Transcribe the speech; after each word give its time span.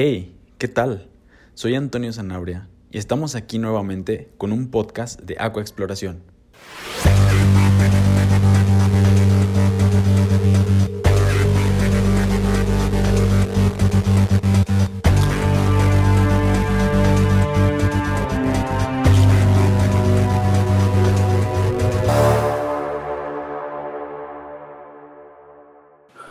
Hey, 0.00 0.32
¿qué 0.58 0.68
tal? 0.68 1.08
Soy 1.54 1.74
Antonio 1.74 2.12
Sanabria 2.12 2.68
y 2.92 2.98
estamos 2.98 3.34
aquí 3.34 3.58
nuevamente 3.58 4.30
con 4.38 4.52
un 4.52 4.70
podcast 4.70 5.20
de 5.22 5.34
Aqua 5.40 5.60
Exploración. 5.60 6.22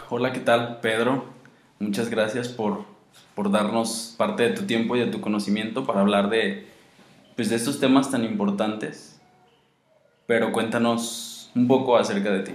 Hola, 0.10 0.32
¿qué 0.32 0.40
tal, 0.40 0.80
Pedro? 0.80 1.26
Muchas 1.80 2.10
gracias 2.10 2.48
por, 2.48 2.97
por 3.38 3.52
darnos 3.52 4.16
parte 4.18 4.42
de 4.42 4.50
tu 4.50 4.64
tiempo 4.64 4.96
y 4.96 5.00
de 5.00 5.06
tu 5.06 5.22
conocimiento 5.22 5.86
para 5.86 6.02
hablar 6.02 6.32
de, 6.32 6.66
pues, 7.36 7.52
de 7.52 7.56
estos 7.56 7.80
temas 7.80 8.10
tan 8.10 8.24
importantes. 8.24 9.22
Pero 10.26 10.52
cuéntanos 10.52 11.52
un 11.54 11.68
poco 11.68 11.98
acerca 11.98 12.32
de 12.32 12.40
ti. 12.40 12.52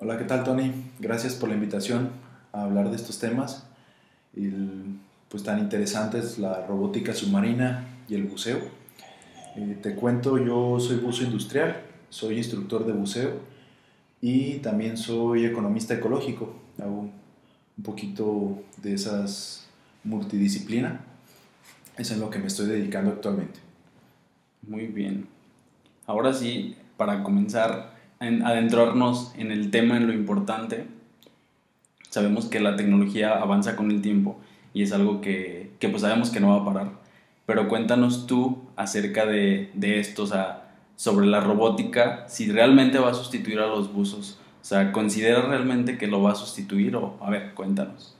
Hola, 0.00 0.18
¿qué 0.18 0.24
tal, 0.24 0.42
Tony? 0.42 0.72
Gracias 0.98 1.34
por 1.34 1.50
la 1.50 1.54
invitación 1.54 2.10
a 2.50 2.64
hablar 2.64 2.90
de 2.90 2.96
estos 2.96 3.20
temas. 3.20 3.68
Y, 4.34 4.48
pues 5.28 5.44
tan 5.44 5.60
interesantes 5.60 6.40
la 6.40 6.66
robótica 6.66 7.14
submarina 7.14 7.86
y 8.08 8.16
el 8.16 8.24
buceo. 8.24 8.58
Eh, 9.54 9.78
te 9.80 9.94
cuento, 9.94 10.38
yo 10.38 10.80
soy 10.80 10.96
buzo 10.96 11.22
industrial, 11.22 11.80
soy 12.08 12.38
instructor 12.38 12.84
de 12.84 12.92
buceo 12.92 13.34
y 14.20 14.54
también 14.54 14.96
soy 14.96 15.44
economista 15.44 15.94
ecológico. 15.94 16.56
Hago 16.82 17.08
un 17.78 17.84
poquito 17.84 18.62
de 18.82 18.94
esas 18.94 19.68
multidisciplina. 20.04 21.00
Es 21.96 22.16
lo 22.16 22.30
que 22.30 22.38
me 22.38 22.46
estoy 22.46 22.66
dedicando 22.66 23.12
actualmente. 23.12 23.60
Muy 24.66 24.86
bien. 24.86 25.26
Ahora 26.06 26.32
sí, 26.32 26.76
para 26.96 27.22
comenzar 27.22 27.94
a 28.20 28.24
adentrarnos 28.24 29.32
en 29.36 29.50
el 29.50 29.70
tema, 29.70 29.96
en 29.96 30.06
lo 30.06 30.12
importante, 30.12 30.86
sabemos 32.08 32.46
que 32.46 32.60
la 32.60 32.76
tecnología 32.76 33.40
avanza 33.40 33.76
con 33.76 33.90
el 33.90 34.02
tiempo 34.02 34.38
y 34.74 34.82
es 34.82 34.92
algo 34.92 35.20
que, 35.20 35.72
que 35.78 35.88
pues 35.88 36.02
sabemos 36.02 36.30
que 36.30 36.40
no 36.40 36.50
va 36.50 36.62
a 36.62 36.64
parar. 36.64 36.92
Pero 37.46 37.68
cuéntanos 37.68 38.26
tú 38.26 38.58
acerca 38.76 39.26
de, 39.26 39.70
de 39.74 40.00
esto, 40.00 40.24
o 40.24 40.26
sobre 40.96 41.26
la 41.26 41.40
robótica, 41.40 42.28
si 42.28 42.50
realmente 42.50 42.98
va 42.98 43.10
a 43.10 43.14
sustituir 43.14 43.60
a 43.60 43.66
los 43.66 43.92
buzos. 43.92 44.38
O 44.60 44.64
sea, 44.64 44.92
¿considera 44.92 45.42
realmente 45.42 45.98
que 45.98 46.06
lo 46.06 46.22
va 46.22 46.32
a 46.32 46.34
sustituir 46.34 46.96
o, 46.96 47.16
a 47.20 47.30
ver, 47.30 47.54
cuéntanos? 47.54 48.16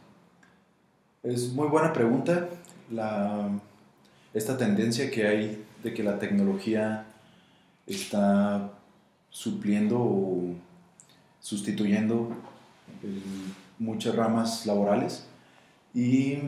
Es 1.22 1.52
muy 1.52 1.68
buena 1.68 1.92
pregunta. 1.92 2.48
La, 2.90 3.50
esta 4.32 4.56
tendencia 4.56 5.10
que 5.10 5.26
hay 5.26 5.64
de 5.82 5.92
que 5.92 6.02
la 6.02 6.18
tecnología 6.18 7.06
está 7.86 8.72
supliendo 9.30 9.98
o 9.98 10.54
sustituyendo 11.40 12.30
eh, 13.02 13.20
muchas 13.78 14.14
ramas 14.14 14.66
laborales 14.66 15.26
y 15.94 16.38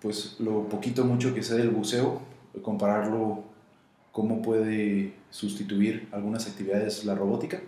pues 0.00 0.36
lo 0.40 0.68
poquito 0.68 1.04
mucho 1.04 1.34
que 1.34 1.42
sé 1.42 1.56
del 1.56 1.70
buceo, 1.70 2.20
compararlo 2.62 3.44
cómo 4.12 4.42
puede 4.42 5.14
sustituir 5.30 6.08
algunas 6.12 6.48
actividades 6.48 7.04
la 7.04 7.14
robótica. 7.14 7.60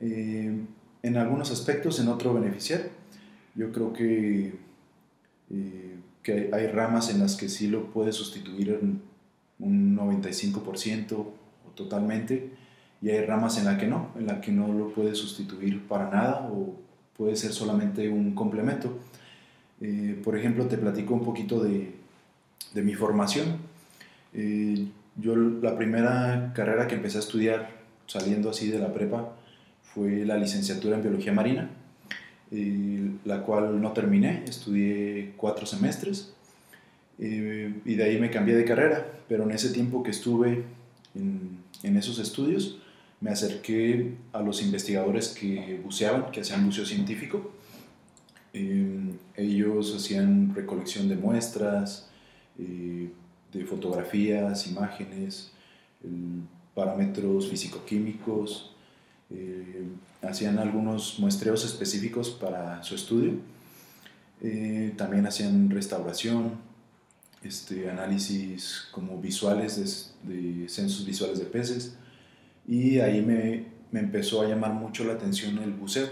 Eh, 0.00 0.64
en 1.02 1.16
algunos 1.16 1.50
aspectos, 1.50 2.00
en 2.00 2.08
otro 2.08 2.34
beneficiar. 2.34 2.82
Yo 3.54 3.72
creo 3.72 3.92
que, 3.92 4.54
eh, 5.50 5.96
que 6.22 6.50
hay 6.52 6.66
ramas 6.68 7.10
en 7.10 7.20
las 7.20 7.36
que 7.36 7.48
sí 7.48 7.68
lo 7.68 7.86
puede 7.90 8.12
sustituir 8.12 8.78
en 8.80 9.00
un 9.58 9.96
95% 9.96 11.12
o 11.16 11.34
totalmente, 11.74 12.50
y 13.00 13.10
hay 13.10 13.24
ramas 13.24 13.58
en 13.58 13.64
las 13.64 13.78
que 13.78 13.86
no, 13.86 14.10
en 14.18 14.26
las 14.26 14.40
que 14.40 14.52
no 14.52 14.72
lo 14.72 14.92
puede 14.92 15.14
sustituir 15.14 15.86
para 15.86 16.10
nada 16.10 16.48
o 16.52 16.74
puede 17.16 17.36
ser 17.36 17.52
solamente 17.52 18.08
un 18.08 18.34
complemento. 18.34 18.98
Eh, 19.80 20.20
por 20.22 20.36
ejemplo, 20.36 20.66
te 20.66 20.78
platico 20.78 21.14
un 21.14 21.24
poquito 21.24 21.62
de, 21.62 21.94
de 22.74 22.82
mi 22.82 22.94
formación. 22.94 23.58
Yo 25.20 25.34
la 25.34 25.76
primera 25.76 26.52
carrera 26.54 26.86
que 26.86 26.94
empecé 26.94 27.16
a 27.16 27.20
estudiar 27.20 27.70
saliendo 28.06 28.50
así 28.50 28.70
de 28.70 28.78
la 28.78 28.92
prepa 28.92 29.32
fue 29.94 30.24
la 30.24 30.36
licenciatura 30.36 30.96
en 30.96 31.02
biología 31.02 31.32
marina, 31.32 31.70
la 33.24 33.42
cual 33.42 33.80
no 33.80 33.92
terminé, 33.92 34.44
estudié 34.46 35.32
cuatro 35.36 35.66
semestres 35.66 36.34
y 37.18 37.94
de 37.94 38.04
ahí 38.04 38.18
me 38.18 38.30
cambié 38.30 38.54
de 38.54 38.64
carrera, 38.64 39.06
pero 39.28 39.44
en 39.44 39.50
ese 39.50 39.70
tiempo 39.70 40.02
que 40.02 40.10
estuve 40.10 40.64
en, 41.14 41.96
esos 41.96 42.18
estudios 42.18 42.78
me 43.20 43.30
acerqué 43.30 44.14
a 44.32 44.40
los 44.40 44.62
investigadores 44.62 45.28
que 45.28 45.80
buceaban, 45.82 46.30
que 46.30 46.40
hacían 46.40 46.64
buceo 46.64 46.86
científico. 46.86 47.50
Eh, 48.52 49.12
ellos 49.36 49.94
hacían 49.96 50.54
recolección 50.54 51.08
de 51.08 51.16
muestras, 51.16 52.08
eh, 52.58 53.10
de 53.52 53.64
fotografías, 53.64 54.66
imágenes, 54.68 55.50
parámetros 56.74 57.48
físico-químicos, 57.48 58.76
eh, 59.30 59.86
hacían 60.22 60.58
algunos 60.58 61.18
muestreos 61.18 61.64
específicos 61.64 62.30
para 62.30 62.82
su 62.82 62.94
estudio, 62.94 63.34
eh, 64.40 64.94
también 64.96 65.26
hacían 65.26 65.70
restauración, 65.70 66.66
este, 67.42 67.88
análisis 67.88 68.88
como 68.90 69.20
visuales 69.20 70.12
de, 70.24 70.68
censos 70.68 71.06
visuales 71.06 71.38
de 71.38 71.44
peces 71.44 71.96
y 72.66 72.98
ahí 72.98 73.22
me, 73.22 73.66
me, 73.92 74.00
empezó 74.00 74.42
a 74.42 74.48
llamar 74.48 74.72
mucho 74.72 75.04
la 75.04 75.12
atención 75.14 75.58
el 75.58 75.72
buceo. 75.72 76.08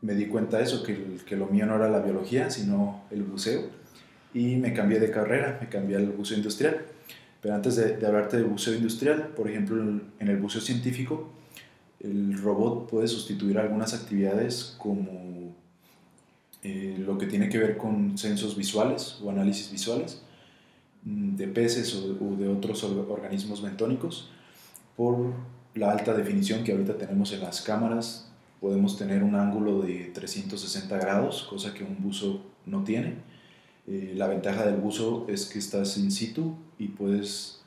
me 0.00 0.14
di 0.14 0.26
cuenta 0.26 0.58
de 0.58 0.64
eso, 0.64 0.82
que, 0.82 1.18
que 1.26 1.36
lo 1.36 1.46
mío 1.46 1.64
no 1.66 1.76
era 1.76 1.88
la 1.88 2.00
biología, 2.00 2.50
sino 2.50 3.04
el 3.10 3.22
buceo 3.22 3.70
y 4.34 4.56
me 4.56 4.74
cambié 4.74 4.98
de 4.98 5.10
carrera, 5.10 5.58
me 5.60 5.68
cambié 5.68 5.96
al 5.96 6.10
buceo 6.10 6.36
industrial. 6.36 6.84
Pero 7.44 7.56
antes 7.56 7.76
de, 7.76 8.06
hablarte 8.06 8.38
del 8.38 8.46
buceo 8.46 8.72
industrial, 8.72 9.34
por 9.36 9.50
ejemplo, 9.50 9.78
en 9.78 10.28
el 10.28 10.38
buceo 10.38 10.62
científico, 10.62 11.28
el 12.00 12.38
robot 12.38 12.88
puede 12.88 13.06
sustituir 13.06 13.58
algunas 13.58 13.92
actividades 13.92 14.74
como 14.78 15.54
eh, 16.62 16.96
lo 16.98 17.18
que 17.18 17.26
tiene 17.26 17.50
que 17.50 17.58
ver 17.58 17.76
con 17.76 18.16
censos 18.16 18.56
visuales 18.56 19.18
o 19.22 19.28
análisis 19.28 19.70
visuales 19.70 20.22
mm, 21.02 21.36
de 21.36 21.48
peces 21.48 21.94
o, 21.94 22.16
o 22.24 22.34
de 22.34 22.48
otros 22.48 22.82
organismos 22.82 23.60
bentónicos 23.60 24.30
por 24.96 25.34
la 25.74 25.90
alta 25.90 26.14
definición 26.14 26.64
que 26.64 26.72
ahorita 26.72 26.96
tenemos 26.96 27.30
en 27.34 27.40
las 27.40 27.60
cámaras. 27.60 28.26
Podemos 28.58 28.96
tener 28.96 29.22
un 29.22 29.34
ángulo 29.34 29.82
de 29.82 30.10
360 30.14 30.96
grados, 30.96 31.42
cosa 31.42 31.74
que 31.74 31.84
un 31.84 32.02
buzo 32.02 32.40
no 32.64 32.84
tiene 32.84 33.33
eh, 33.86 34.14
la 34.16 34.28
ventaja 34.28 34.64
del 34.64 34.76
buzo 34.76 35.26
es 35.28 35.44
que 35.44 35.58
estás 35.58 35.98
in 35.98 36.10
situ 36.10 36.56
y 36.78 36.88
puedes 36.88 37.60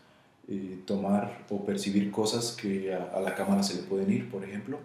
eh, 0.47 0.79
tomar 0.85 1.45
o 1.49 1.63
percibir 1.63 2.09
cosas 2.09 2.53
que 2.53 2.93
a, 2.93 3.19
la 3.19 3.35
cámara 3.35 3.61
se 3.61 3.75
le 3.75 3.83
pueden 3.83 4.11
ir, 4.11 4.29
por 4.29 4.43
ejemplo. 4.43 4.79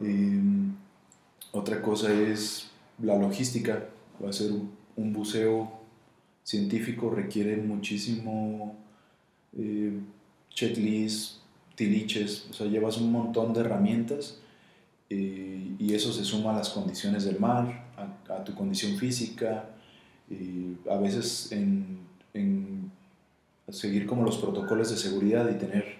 Em, 0.00 0.72
otra 1.52 1.82
cosa 1.82 2.12
es 2.12 2.70
la 3.02 3.16
logística. 3.16 3.88
Va 4.24 4.30
a 4.30 4.32
ser 4.32 4.52
un, 4.52 5.12
buceo 5.12 5.72
científico 6.44 7.10
requiere 7.10 7.56
muchísimo 7.56 8.76
eh, 9.56 9.98
checklist, 10.50 11.38
tiliches, 11.74 12.48
o 12.50 12.52
sea, 12.52 12.66
llevas 12.66 12.98
un 12.98 13.10
montón 13.10 13.54
de 13.54 13.60
herramientas 13.60 14.40
y 15.08 15.92
eso 15.92 16.12
se 16.12 16.22
suma 16.22 16.52
a 16.52 16.58
las 16.58 16.68
condiciones 16.68 17.24
del 17.24 17.40
mar, 17.40 17.88
a 18.28 18.44
tu 18.44 18.54
condición 18.54 18.96
física, 18.96 19.68
y 20.30 20.76
a 20.88 20.96
veces 20.96 21.50
en, 21.52 21.98
en, 22.32 22.90
seguir 23.68 24.06
como 24.06 24.24
los 24.24 24.38
protocolos 24.38 24.90
de 24.90 24.96
seguridad 24.96 25.48
y 25.50 25.58
tener 25.58 25.98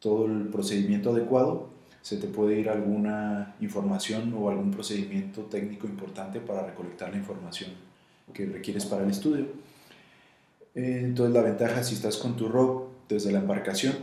todo 0.00 0.26
el 0.26 0.48
procedimiento 0.48 1.10
adecuado, 1.10 1.68
se 2.02 2.18
te 2.18 2.26
puede 2.26 2.60
ir 2.60 2.68
alguna 2.68 3.56
información 3.60 4.34
o 4.36 4.50
algún 4.50 4.70
procedimiento 4.70 5.42
técnico 5.42 5.86
importante 5.86 6.40
para 6.40 6.66
recolectar 6.66 7.10
la 7.10 7.16
información 7.16 7.70
que 8.32 8.46
requieres 8.46 8.84
para 8.84 9.04
el 9.04 9.10
estudio. 9.10 9.46
Entonces 10.74 11.34
la 11.34 11.42
ventaja 11.42 11.82
si 11.82 11.94
estás 11.94 12.16
con 12.16 12.36
tu 12.36 12.48
ROV 12.48 12.88
desde 13.08 13.32
la 13.32 13.38
embarcación, 13.38 13.94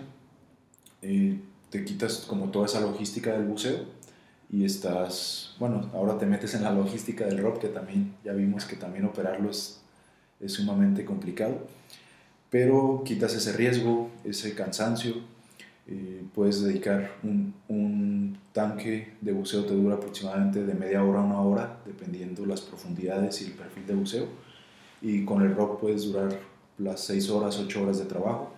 eh, 1.01 1.39
te 1.69 1.86
quitas 1.86 2.25
como 2.27 2.50
toda 2.50 2.65
esa 2.65 2.81
logística 2.81 3.33
del 3.33 3.45
buceo 3.45 3.86
y 4.51 4.65
estás, 4.65 5.56
bueno, 5.59 5.89
ahora 5.94 6.18
te 6.18 6.25
metes 6.25 6.53
en 6.56 6.63
la 6.63 6.71
logística 6.74 7.25
del 7.25 7.39
rock, 7.39 7.62
que 7.62 7.68
también 7.69 8.13
ya 8.24 8.33
vimos 8.33 8.65
que 8.65 8.75
también 8.75 9.06
operarlo 9.06 9.50
es, 9.50 9.80
es 10.39 10.53
sumamente 10.53 11.06
complicado, 11.06 11.68
pero 12.50 13.01
quitas 13.06 13.33
ese 13.33 13.53
riesgo, 13.53 14.09
ese 14.24 14.53
cansancio, 14.56 15.15
Eh, 15.88 16.24
puedes 16.36 16.62
dedicar 16.62 17.12
un, 17.24 17.53
un, 17.68 18.38
tanque 18.53 19.13
de 19.19 19.31
buceo, 19.33 19.65
te 19.65 19.74
dura 19.74 19.95
aproximadamente 19.95 20.63
de 20.63 20.74
media 20.74 21.04
hora 21.04 21.19
a 21.19 21.24
una 21.24 21.42
hora, 21.42 21.80
dependiendo 21.86 22.45
las 22.45 22.62
profundidades 22.62 23.42
y 23.42 23.45
el 23.45 23.54
perfil 23.54 23.88
de 23.88 23.95
buceo. 23.95 24.27
Y 25.01 25.25
con 25.25 25.42
el 25.42 25.56
rock 25.56 25.81
puedes 25.81 26.04
durar 26.06 26.39
las 26.77 27.01
6 27.01 27.30
horas, 27.31 27.57
8 27.57 27.83
horas 27.83 27.97
de 28.00 28.06
trabajo. 28.06 28.54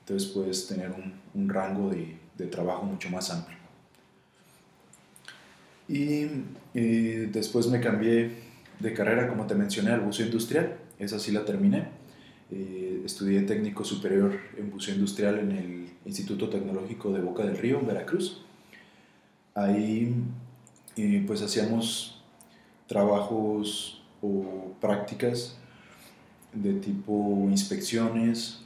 Entonces 0.00 0.28
puedes 0.30 0.66
tener 0.66 0.90
un, 0.90 1.14
un 1.34 1.48
rango 1.48 1.90
de, 1.90 2.16
de, 2.36 2.46
trabajo 2.46 2.84
mucho 2.84 3.10
más 3.10 3.30
amplio. 3.30 3.63
Y 5.88 6.26
después 7.32 7.66
me 7.66 7.80
cambié 7.80 8.30
de 8.80 8.92
carrera, 8.94 9.28
como 9.28 9.46
te 9.46 9.54
mencioné, 9.54 9.90
al 9.90 10.00
buceo 10.00 10.26
industrial. 10.26 10.76
Esa 10.98 11.18
sí 11.18 11.32
la 11.32 11.44
terminé. 11.44 11.88
Eh, 12.50 13.02
estudié 13.04 13.42
técnico 13.42 13.84
superior 13.84 14.38
en 14.56 14.70
buceo 14.70 14.94
industrial 14.94 15.38
en 15.38 15.52
el 15.52 15.88
Instituto 16.04 16.48
Tecnológico 16.48 17.12
de 17.12 17.20
Boca 17.20 17.44
del 17.44 17.56
Río, 17.56 17.80
en 17.80 17.86
Veracruz. 17.86 18.42
Ahí 19.54 20.14
eh, 20.96 21.24
pues 21.26 21.42
hacíamos 21.42 22.22
trabajos 22.86 24.02
o 24.20 24.72
prácticas 24.80 25.56
de 26.52 26.74
tipo 26.74 27.46
inspecciones, 27.50 28.60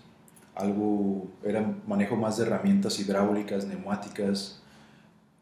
algo, 0.54 1.28
era 1.44 1.74
manejo 1.86 2.16
más 2.16 2.36
de 2.36 2.44
herramientas 2.44 2.98
hidráulicas, 2.98 3.66
neumáticas, 3.66 4.60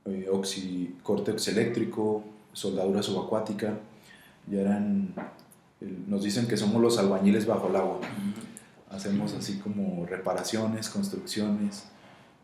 eh, 0.07 0.29
oxi, 0.31 0.97
corte 1.03 1.35
eléctrico, 1.49 2.25
soldadura 2.53 3.03
subacuática, 3.03 3.79
ya 4.47 4.61
eran, 4.61 5.15
nos 6.07 6.23
dicen 6.23 6.47
que 6.47 6.57
somos 6.57 6.81
los 6.81 6.99
albañiles 6.99 7.47
bajo 7.47 7.69
el 7.69 7.77
agua. 7.77 8.01
Hacemos 8.91 9.35
así 9.35 9.59
como 9.59 10.07
reparaciones, 10.07 10.89
construcciones, 10.89 11.85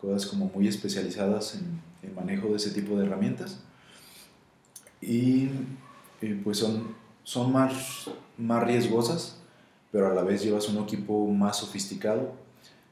cosas 0.00 0.26
como 0.26 0.50
muy 0.54 0.66
especializadas 0.66 1.54
en, 1.54 1.80
en 2.02 2.14
manejo 2.14 2.48
de 2.48 2.56
ese 2.56 2.70
tipo 2.70 2.96
de 2.96 3.06
herramientas. 3.06 3.60
Y 5.00 5.48
eh, 6.20 6.40
pues 6.42 6.58
son, 6.58 6.94
son 7.24 7.52
más, 7.52 8.08
más 8.38 8.62
riesgosas, 8.64 9.36
pero 9.90 10.08
a 10.08 10.14
la 10.14 10.22
vez 10.22 10.42
llevas 10.42 10.68
un 10.68 10.82
equipo 10.82 11.26
más 11.28 11.58
sofisticado, 11.58 12.32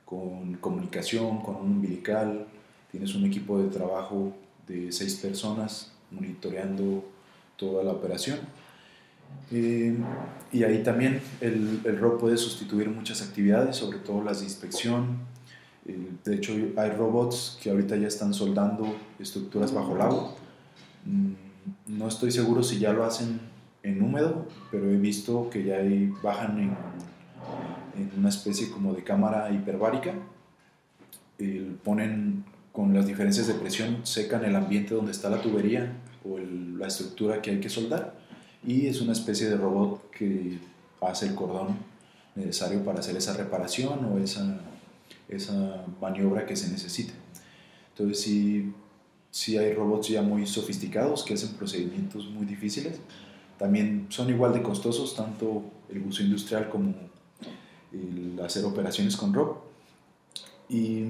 con 0.05 0.55
comunicación, 0.55 1.41
con 1.41 1.57
un 1.57 1.71
umbilical, 1.73 2.47
tienes 2.91 3.15
un 3.15 3.25
equipo 3.25 3.59
de 3.61 3.69
trabajo 3.69 4.33
de 4.71 4.93
seis 4.93 5.17
personas 5.17 5.93
monitoreando 6.11 7.05
toda 7.57 7.83
la 7.83 7.93
operación. 7.93 8.39
Eh, 9.53 9.97
y 10.53 10.63
ahí 10.65 10.83
también 10.83 11.21
el, 11.41 11.81
el 11.85 11.99
ROP 11.99 12.21
puede 12.21 12.37
sustituir 12.37 12.89
muchas 12.89 13.23
actividades, 13.23 13.77
sobre 13.77 13.99
todo 13.99 14.23
las 14.23 14.41
de 14.41 14.45
inspección. 14.47 15.19
Eh, 15.87 16.11
de 16.25 16.35
hecho, 16.35 16.53
hay 16.77 16.91
robots 16.91 17.59
que 17.63 17.71
ahorita 17.71 17.97
ya 17.97 18.09
están 18.09 18.33
soldando 18.35 18.95
estructuras 19.19 19.73
bajo 19.73 19.95
el 19.97 20.01
agua. 20.03 20.35
Mm, 21.05 21.99
no 21.99 22.09
estoy 22.09 22.31
seguro 22.31 22.63
si 22.63 22.79
ya 22.79 22.93
lo 22.93 23.05
hacen 23.05 23.41
en 23.83 24.03
húmedo, 24.03 24.47
pero 24.71 24.91
he 24.91 24.97
visto 24.97 25.49
que 25.51 25.65
ya 25.65 25.77
hay, 25.77 26.13
bajan 26.23 26.59
en, 26.59 26.77
en 27.97 28.11
una 28.19 28.29
especie 28.29 28.71
como 28.71 28.95
de 28.95 29.03
cámara 29.03 29.51
hiperbárica. 29.51 30.15
Eh, 31.39 31.75
ponen 31.83 32.45
con 32.73 32.95
las 32.95 33.07
diferencias 33.07 33.47
de 33.47 33.55
presión, 33.55 34.07
secan 34.07 34.45
el 34.45 34.55
ambiente 34.55 34.95
donde 34.95 35.13
está 35.13 35.29
la 35.29 35.43
tubería 35.43 35.93
o 36.25 36.39
el, 36.39 36.79
la 36.79 36.87
estructura 36.87 37.43
que 37.43 37.51
hay 37.51 37.61
que 37.61 37.69
soldar 37.69 38.15
y 38.65 38.87
es 38.87 39.01
una 39.01 39.13
especie 39.13 39.49
de 39.49 39.57
robot 39.57 40.11
que 40.11 40.59
hace 41.01 41.27
el 41.27 41.35
cordón 41.35 41.79
necesario 42.35 42.85
para 42.85 43.01
hacer 43.01 43.17
esa 43.17 43.35
reparación 43.35 44.05
o 44.05 44.19
esa, 44.19 44.61
esa 45.29 45.85
maniobra 46.01 46.47
que 46.47 46.57
se 46.57 46.71
necesite. 46.71 47.13
Entonces 47.91 48.21
sí, 48.23 48.73
sí 49.31 49.59
hay 49.59 49.75
robots 49.75 50.09
ya 50.09 50.23
muy 50.23 50.47
sofisticados 50.47 51.25
que 51.25 51.35
hacen 51.35 51.55
procedimientos 51.55 52.27
muy 52.27 52.47
difíciles. 52.47 53.01
También 53.59 54.07
son 54.09 54.31
igual 54.31 54.53
de 54.53 54.63
costosos, 54.63 55.15
tanto 55.17 55.65
el 55.91 56.01
buceo 56.01 56.25
industrial 56.25 56.71
como 56.71 56.95
el 57.93 58.41
hacer 58.43 58.65
operaciones 58.65 59.17
con 59.17 59.35
ROP. 59.35 59.59
Y 60.69 61.05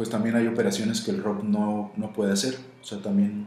pues 0.00 0.08
también 0.08 0.34
hay 0.34 0.46
operaciones 0.46 1.02
que 1.02 1.10
el 1.10 1.22
ROP 1.22 1.42
no, 1.42 1.92
no 1.94 2.10
puede 2.14 2.32
hacer. 2.32 2.56
O 2.80 2.84
sea, 2.86 3.02
también, 3.02 3.46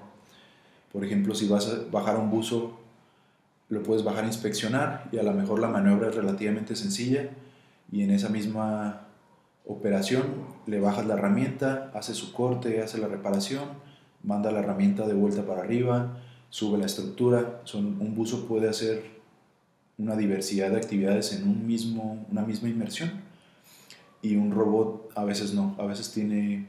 por 0.91 1.03
ejemplo, 1.03 1.33
si 1.33 1.47
vas 1.47 1.67
a 1.67 1.79
bajar 1.91 2.15
un 2.19 2.29
buzo 2.29 2.79
lo 3.69 3.81
puedes 3.81 4.03
bajar 4.03 4.25
a 4.25 4.27
inspeccionar 4.27 5.09
y 5.11 5.17
a 5.17 5.23
lo 5.23 5.33
mejor 5.33 5.57
la 5.57 5.67
maniobra 5.67 6.09
es 6.09 6.15
relativamente 6.15 6.75
sencilla 6.75 7.31
y 7.91 8.03
en 8.03 8.11
esa 8.11 8.29
misma 8.29 9.07
operación 9.65 10.25
le 10.67 10.79
bajas 10.79 11.07
la 11.07 11.15
herramienta, 11.15 11.89
hace 11.95 12.13
su 12.13 12.31
corte, 12.33 12.83
hace 12.83 12.99
la 12.99 13.07
reparación, 13.07 13.69
manda 14.21 14.51
la 14.51 14.59
herramienta 14.59 15.07
de 15.07 15.15
vuelta 15.15 15.47
para 15.47 15.61
arriba, 15.61 16.19
sube 16.51 16.77
la 16.77 16.85
estructura. 16.85 17.63
Un 17.73 18.13
buzo 18.13 18.47
puede 18.47 18.69
hacer 18.69 19.01
una 19.97 20.15
diversidad 20.15 20.69
de 20.69 20.77
actividades 20.77 21.33
en 21.33 21.47
un 21.47 21.65
mismo, 21.65 22.27
una 22.29 22.43
misma 22.43 22.69
inmersión 22.69 23.32
y 24.23 24.37
un 24.37 24.51
robot 24.51 25.11
a 25.15 25.25
veces 25.25 25.53
no, 25.53 25.75
a 25.77 25.85
veces 25.85 26.11
tiene, 26.11 26.65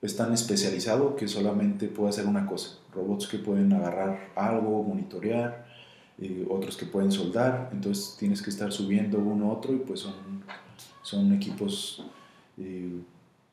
es 0.00 0.16
tan 0.16 0.32
especializado 0.32 1.16
que 1.16 1.28
solamente 1.28 1.88
puede 1.88 2.10
hacer 2.10 2.26
una 2.26 2.46
cosa. 2.46 2.78
Robots 2.94 3.26
que 3.26 3.38
pueden 3.38 3.72
agarrar 3.72 4.30
algo, 4.36 4.82
monitorear, 4.84 5.66
eh, 6.18 6.46
otros 6.48 6.76
que 6.76 6.86
pueden 6.86 7.12
soldar, 7.12 7.70
entonces 7.72 8.16
tienes 8.18 8.40
que 8.40 8.50
estar 8.50 8.72
subiendo 8.72 9.18
uno 9.18 9.50
a 9.50 9.54
otro 9.54 9.74
y 9.74 9.78
pues 9.78 10.00
son, 10.00 10.14
son 11.02 11.34
equipos 11.34 12.02
eh, 12.56 13.00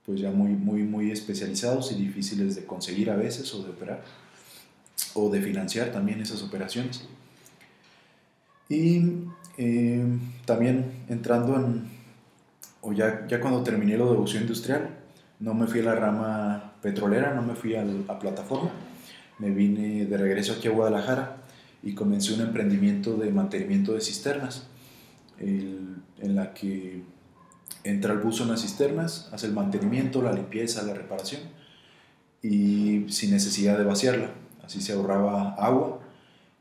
pues 0.06 0.22
ya 0.22 0.32
muy, 0.32 0.52
muy, 0.52 0.84
muy 0.84 1.12
especializados 1.12 1.92
y 1.92 1.96
difíciles 1.96 2.56
de 2.56 2.66
conseguir 2.66 3.10
a 3.10 3.16
veces 3.16 3.54
o 3.56 3.64
de 3.64 3.72
operar 3.72 4.04
o 5.16 5.30
de 5.30 5.42
financiar 5.42 5.92
también 5.92 6.22
esas 6.22 6.44
operaciones. 6.44 7.04
Y 8.70 9.02
eh, 9.58 10.06
también 10.46 10.92
entrando 11.10 11.56
en, 11.56 11.93
o 12.84 12.92
ya, 12.92 13.26
ya 13.28 13.40
cuando 13.40 13.64
terminé 13.64 13.98
lo 13.98 14.12
de 14.12 14.18
buceo 14.18 14.42
industrial, 14.42 14.90
no 15.40 15.54
me 15.54 15.68
fui 15.68 15.80
a 15.80 15.84
la 15.84 15.96
rama 15.96 16.74
petrolera, 16.82 17.34
no 17.34 17.42
me 17.42 17.56
fui 17.56 17.76
a 17.76 17.84
la 17.84 18.20
plataforma, 18.20 18.70
me 19.40 19.50
vine 19.50 20.06
de 20.06 20.18
regreso 20.18 20.54
aquí 20.54 20.68
a 20.68 20.72
Guadalajara 20.72 21.38
y 21.82 21.96
comencé 21.96 22.34
un 22.34 22.42
emprendimiento 22.42 23.16
de 23.16 23.32
mantenimiento 23.32 23.94
de 23.94 24.02
cisternas, 24.02 24.68
en 25.40 26.36
la 26.36 26.54
que 26.54 27.04
entra 27.84 28.14
el 28.14 28.20
buzo 28.20 28.44
en 28.44 28.50
las 28.50 28.62
cisternas, 28.62 29.30
hace 29.34 29.48
el 29.48 29.54
mantenimiento, 29.54 30.22
la 30.22 30.32
limpieza, 30.32 30.84
la 30.84 30.94
reparación 30.94 31.42
y 32.42 33.06
sin 33.10 33.32
necesidad 33.32 33.78
de 33.78 33.86
vaciarla. 33.86 34.30
Así 34.64 34.82
se 34.82 34.94
ahorraba 34.94 35.56
agua 35.56 36.00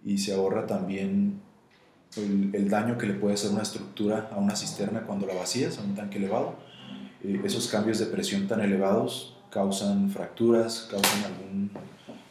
y 0.05 0.19
se 0.19 0.35
ahorra 0.35 0.67
también 0.67 1.32
el, 2.17 2.69
daño 2.69 2.99
que 2.99 3.07
le 3.07 3.15
puede 3.15 3.35
hacer 3.35 3.51
una 3.51 3.63
estructura 3.63 4.29
a 4.33 4.37
una 4.37 4.57
cisterna 4.57 5.03
cuando 5.03 5.27
la 5.27 5.35
vacías, 5.35 5.79
a 5.79 5.83
un 5.83 5.95
tanque 5.95 6.19
elevado. 6.19 6.55
Eh, 7.25 7.41
esos 7.45 7.69
cambios 7.69 7.99
de 7.99 8.07
presión 8.07 8.49
tan 8.49 8.61
elevados 8.61 9.37
causan 9.51 10.11
fracturas, 10.11 10.89
causan 10.91 11.25
algún 11.25 11.71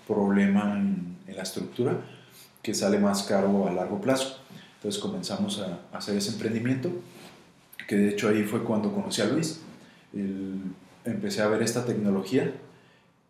problema 0.07 0.77
en, 0.77 1.17
en 1.27 1.35
la 1.35 1.43
estructura 1.43 1.97
que 2.61 2.73
sale 2.73 2.99
más 2.99 3.23
caro 3.23 3.67
a 3.67 3.71
largo 3.71 3.99
plazo. 3.99 4.37
Entonces 4.75 5.01
comenzamos 5.01 5.59
a, 5.59 5.79
hacer 5.95 6.17
ese 6.17 6.31
emprendimiento, 6.31 6.89
que 7.87 7.95
de 7.95 8.09
hecho 8.09 8.29
ahí 8.29 8.43
fue 8.43 8.63
cuando 8.63 8.93
conocí 8.93 9.21
a 9.21 9.25
Luis. 9.25 9.61
empecé 11.05 11.41
a 11.41 11.47
ver 11.47 11.61
esta 11.63 11.85
tecnología 11.85 12.51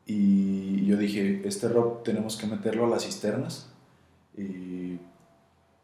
y 0.06 0.86
yo 0.86 0.98
dije, 0.98 1.42
este 1.46 1.70
rock 1.70 2.04
tenemos 2.04 2.38
que 2.38 2.48
meterlo 2.48 2.86
a 2.86 2.90
las 2.90 3.06
cisternas 3.06 3.68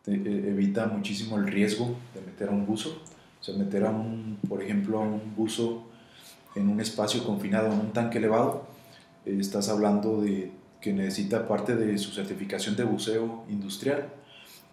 e, 0.08 0.14
evita 0.14 0.88
muchísimo 0.88 1.38
el 1.38 1.48
riesgo 1.48 1.96
de 2.14 2.22
meter 2.22 2.50
a 2.50 2.52
un 2.52 2.66
buzo. 2.66 3.02
O 3.40 3.44
sea, 3.44 3.56
meter 3.56 3.86
a 3.86 3.92
un, 3.92 4.40
por 4.48 4.64
ejemplo, 4.64 5.00
a 5.00 5.02
un 5.02 5.36
buzo 5.36 5.84
en 6.56 6.70
un 6.70 6.80
espacio 6.82 7.24
confinado, 7.24 7.68
en 7.72 7.80
un 7.80 7.94
tanque 7.94 8.18
elevado, 8.18 8.68
eh, 9.26 9.38
estás 9.40 9.70
hablando 9.70 10.22
de 10.22 10.52
que 10.82 10.94
necesita 10.94 11.48
parte 11.48 11.76
de 11.76 11.98
su 11.98 12.12
certificación 12.12 12.76
de 12.76 12.84
buceo 12.84 13.44
industrial, 13.50 14.10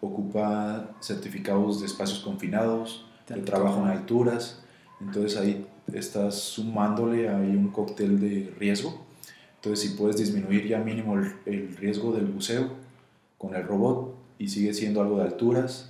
ocupa 0.01 0.91
certificados 1.01 1.81
de 1.81 1.87
espacios 1.87 2.21
confinados, 2.21 3.07
de 3.29 3.41
trabajo 3.41 3.83
en 3.83 3.89
alturas, 3.89 4.63
entonces 5.01 5.39
ahí 5.39 5.67
estás 5.93 6.35
sumándole 6.35 7.29
ahí 7.29 7.57
un 7.57 7.69
cóctel 7.69 8.21
de 8.21 8.55
riesgo. 8.59 9.03
Entonces 9.57 9.89
si 9.89 9.97
puedes 9.97 10.17
disminuir 10.17 10.69
ya 10.69 10.79
mínimo 10.79 11.17
el, 11.17 11.33
el 11.47 11.77
riesgo 11.77 12.13
del 12.13 12.27
buceo 12.27 12.71
con 13.39 13.55
el 13.55 13.67
robot 13.67 14.14
y 14.45 14.49
sigue 14.49 14.75
siendo 14.75 15.01
algo 15.01 15.19
de 15.19 15.25
alturas 15.25 15.89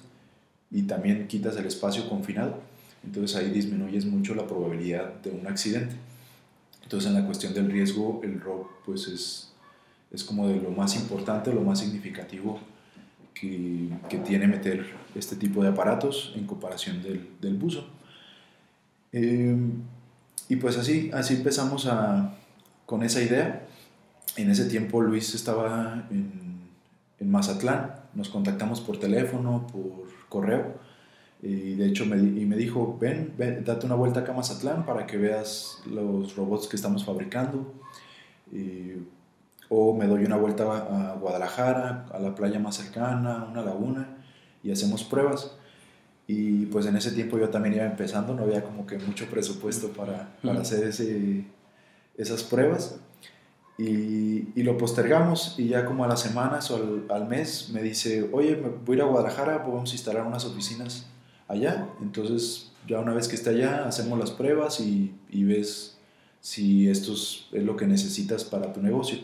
y 0.70 0.82
también 0.82 1.26
quitas 1.26 1.56
el 1.56 1.66
espacio 1.66 2.08
confinado, 2.08 2.60
entonces 3.04 3.36
ahí 3.36 3.50
disminuyes 3.50 4.06
mucho 4.06 4.34
la 4.36 4.46
probabilidad 4.46 5.14
de 5.22 5.30
un 5.30 5.46
accidente. 5.48 5.96
Entonces 6.84 7.10
en 7.10 7.16
la 7.16 7.26
cuestión 7.26 7.52
del 7.52 7.68
riesgo 7.68 8.20
el 8.22 8.40
robot 8.40 8.70
pues 8.84 9.08
es 9.08 9.50
es 10.12 10.22
como 10.22 10.46
de 10.46 10.60
lo 10.60 10.70
más 10.70 10.94
importante, 10.94 11.52
lo 11.52 11.62
más 11.62 11.80
significativo 11.80 12.60
que, 13.34 13.88
que 14.08 14.18
tiene 14.18 14.46
meter 14.46 14.86
este 15.16 15.34
tipo 15.34 15.60
de 15.60 15.70
aparatos 15.70 16.32
en 16.36 16.46
comparación 16.46 17.02
del, 17.02 17.30
del 17.40 17.54
buzo. 17.54 17.84
Eh, 19.10 19.56
y 20.48 20.56
pues 20.56 20.78
así, 20.78 21.10
así 21.12 21.34
empezamos 21.34 21.86
a, 21.86 22.36
con 22.86 23.02
esa 23.02 23.20
idea. 23.20 23.66
En 24.36 24.50
ese 24.50 24.66
tiempo 24.66 25.00
Luis 25.00 25.34
estaba 25.34 26.06
en, 26.12 26.60
en 27.18 27.30
Mazatlán, 27.30 28.03
nos 28.14 28.28
contactamos 28.28 28.80
por 28.80 28.98
teléfono, 28.98 29.66
por 29.72 30.08
correo, 30.28 30.74
y 31.42 31.74
de 31.74 31.86
hecho 31.86 32.06
me, 32.06 32.16
y 32.16 32.46
me 32.46 32.56
dijo, 32.56 32.96
ven, 32.98 33.34
ven, 33.36 33.64
date 33.64 33.84
una 33.84 33.94
vuelta 33.94 34.20
acá 34.20 34.32
a 34.32 34.36
Mazatlán 34.36 34.86
para 34.86 35.06
que 35.06 35.18
veas 35.18 35.82
los 35.86 36.36
robots 36.36 36.66
que 36.68 36.76
estamos 36.76 37.04
fabricando. 37.04 37.72
o 39.68 39.94
me 39.94 40.06
doy 40.06 40.24
una 40.24 40.36
vuelta 40.36 40.64
a 40.64 41.14
Guadalajara, 41.16 42.06
a 42.12 42.18
la 42.18 42.34
playa 42.34 42.58
más 42.58 42.76
cercana, 42.76 43.42
a 43.42 43.44
una 43.44 43.62
laguna, 43.62 44.16
y 44.62 44.70
hacemos 44.70 45.04
pruebas. 45.04 45.56
Y 46.26 46.66
pues 46.66 46.86
en 46.86 46.96
ese 46.96 47.10
tiempo 47.10 47.38
yo 47.38 47.50
también 47.50 47.74
iba 47.74 47.84
empezando, 47.84 48.34
no 48.34 48.44
había 48.44 48.64
como 48.64 48.86
que 48.86 48.98
mucho 48.98 49.26
presupuesto 49.26 49.88
para, 49.88 50.34
para 50.42 50.60
hacer 50.60 50.84
ese, 50.84 51.44
esas 52.16 52.42
pruebas. 52.42 52.98
Y, 53.76 54.50
y, 54.54 54.62
lo 54.62 54.78
postergamos 54.78 55.56
y 55.58 55.66
ya 55.68 55.84
como 55.84 56.04
a 56.04 56.08
las 56.08 56.20
semanas 56.20 56.70
o 56.70 56.76
al, 56.76 57.06
al, 57.10 57.26
mes 57.26 57.70
me 57.72 57.82
dice, 57.82 58.28
oye, 58.32 58.54
voy 58.54 58.94
a 58.94 58.98
ir 58.98 59.02
a 59.02 59.06
Guadalajara, 59.06 59.64
a 59.66 59.80
instalar 59.80 60.24
unas 60.24 60.44
oficinas 60.44 61.06
allá. 61.48 61.88
Entonces 62.00 62.70
ya 62.86 63.00
una 63.00 63.14
vez 63.14 63.26
que 63.26 63.34
está 63.34 63.50
allá, 63.50 63.84
hacemos 63.86 64.16
las 64.16 64.30
pruebas 64.30 64.78
y, 64.78 65.12
y 65.28 65.42
ves 65.42 65.96
si 66.40 66.88
esto 66.88 67.14
es, 67.14 67.46
es, 67.50 67.64
lo 67.64 67.76
que 67.76 67.86
necesitas 67.86 68.44
para 68.44 68.72
tu 68.72 68.80
negocio. 68.80 69.18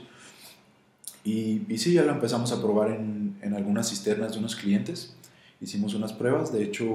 Y, 1.22 1.62
y 1.68 1.78
sí, 1.78 1.92
ya 1.92 2.02
lo 2.02 2.10
empezamos 2.10 2.50
a 2.50 2.60
probar 2.60 2.90
en, 2.90 3.38
en 3.42 3.54
algunas 3.54 3.88
cisternas 3.88 4.32
de 4.32 4.38
unos 4.40 4.56
clientes 4.56 5.14
hicimos 5.60 5.94
unas 5.94 6.12
pruebas, 6.12 6.52
de 6.52 6.64
hecho 6.64 6.88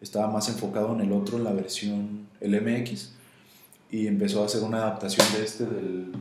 estaba 0.00 0.30
más 0.30 0.48
enfocado 0.48 0.94
en 0.94 1.00
el 1.00 1.12
otro, 1.12 1.38
en 1.38 1.44
la 1.44 1.52
versión 1.52 2.28
LMX, 2.40 3.12
y 3.90 4.06
empezó 4.06 4.42
a 4.42 4.46
hacer 4.46 4.62
una 4.62 4.78
adaptación 4.78 5.26
de 5.32 5.44
este 5.44 5.64
del, 5.64 6.12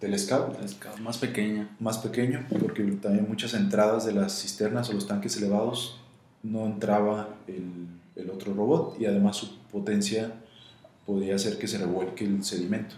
del 0.00 0.18
Scout. 0.18 0.56
Scout. 0.68 0.98
Más 1.00 1.18
pequeña. 1.18 1.74
Más 1.80 1.98
pequeño, 1.98 2.46
porque 2.60 2.82
también 3.00 3.26
muchas 3.28 3.54
entradas 3.54 4.04
de 4.04 4.12
las 4.12 4.40
cisternas 4.40 4.90
o 4.90 4.92
los 4.92 5.06
tanques 5.06 5.36
elevados 5.36 6.00
no 6.42 6.66
entraba 6.66 7.36
el, 7.46 7.88
el 8.16 8.30
otro 8.30 8.54
robot 8.54 9.00
y 9.00 9.06
además 9.06 9.36
su 9.36 9.56
potencia 9.72 10.32
podía 11.06 11.34
hacer 11.34 11.58
que 11.58 11.66
se 11.66 11.78
revuelque 11.78 12.24
el 12.24 12.44
sedimento. 12.44 12.96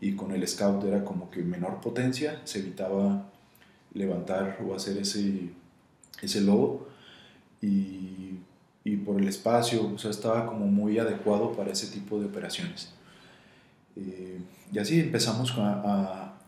Y 0.00 0.14
con 0.14 0.32
el 0.32 0.46
Scout 0.46 0.84
era 0.84 1.04
como 1.04 1.30
que 1.30 1.42
menor 1.42 1.80
potencia, 1.80 2.40
se 2.44 2.58
evitaba 2.58 3.30
levantar 3.94 4.58
o 4.66 4.74
hacer 4.74 4.98
ese, 4.98 5.50
ese 6.20 6.40
lobo 6.40 6.88
y, 7.62 8.38
y, 8.82 8.96
por 8.96 9.20
el 9.20 9.28
espacio, 9.28 9.92
o 9.94 9.98
sea, 9.98 10.10
estaba 10.10 10.46
como 10.46 10.66
muy 10.66 10.98
adecuado 10.98 11.52
para 11.52 11.70
ese 11.70 11.86
tipo 11.86 12.20
de 12.20 12.26
operaciones. 12.26 12.92
Eh, 13.96 14.40
y 14.72 14.78
así 14.78 15.00
empezamos 15.00 15.52
a, 15.58 15.72
a, 15.72 16.38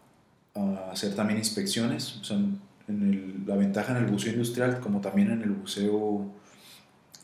a, 0.55 0.91
hacer 0.91 1.15
también 1.15 1.39
inspecciones, 1.39 2.17
o 2.17 2.25
sea, 2.25 2.37
en 2.37 2.61
el, 2.89 3.45
la 3.47 3.57
ventaja 3.57 3.97
en 3.97 4.05
el 4.05 4.11
buceo 4.11 4.33
industrial 4.33 4.81
como 4.81 5.01
también 5.01 5.31
en 5.31 5.43
el 5.43 5.51
buceo 5.51 6.27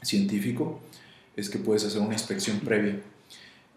científico 0.02 0.80
es 1.36 1.48
que 1.48 1.58
puedes 1.58 1.84
hacer 1.84 2.00
una 2.00 2.14
inspección 2.14 2.60
previa. 2.60 3.00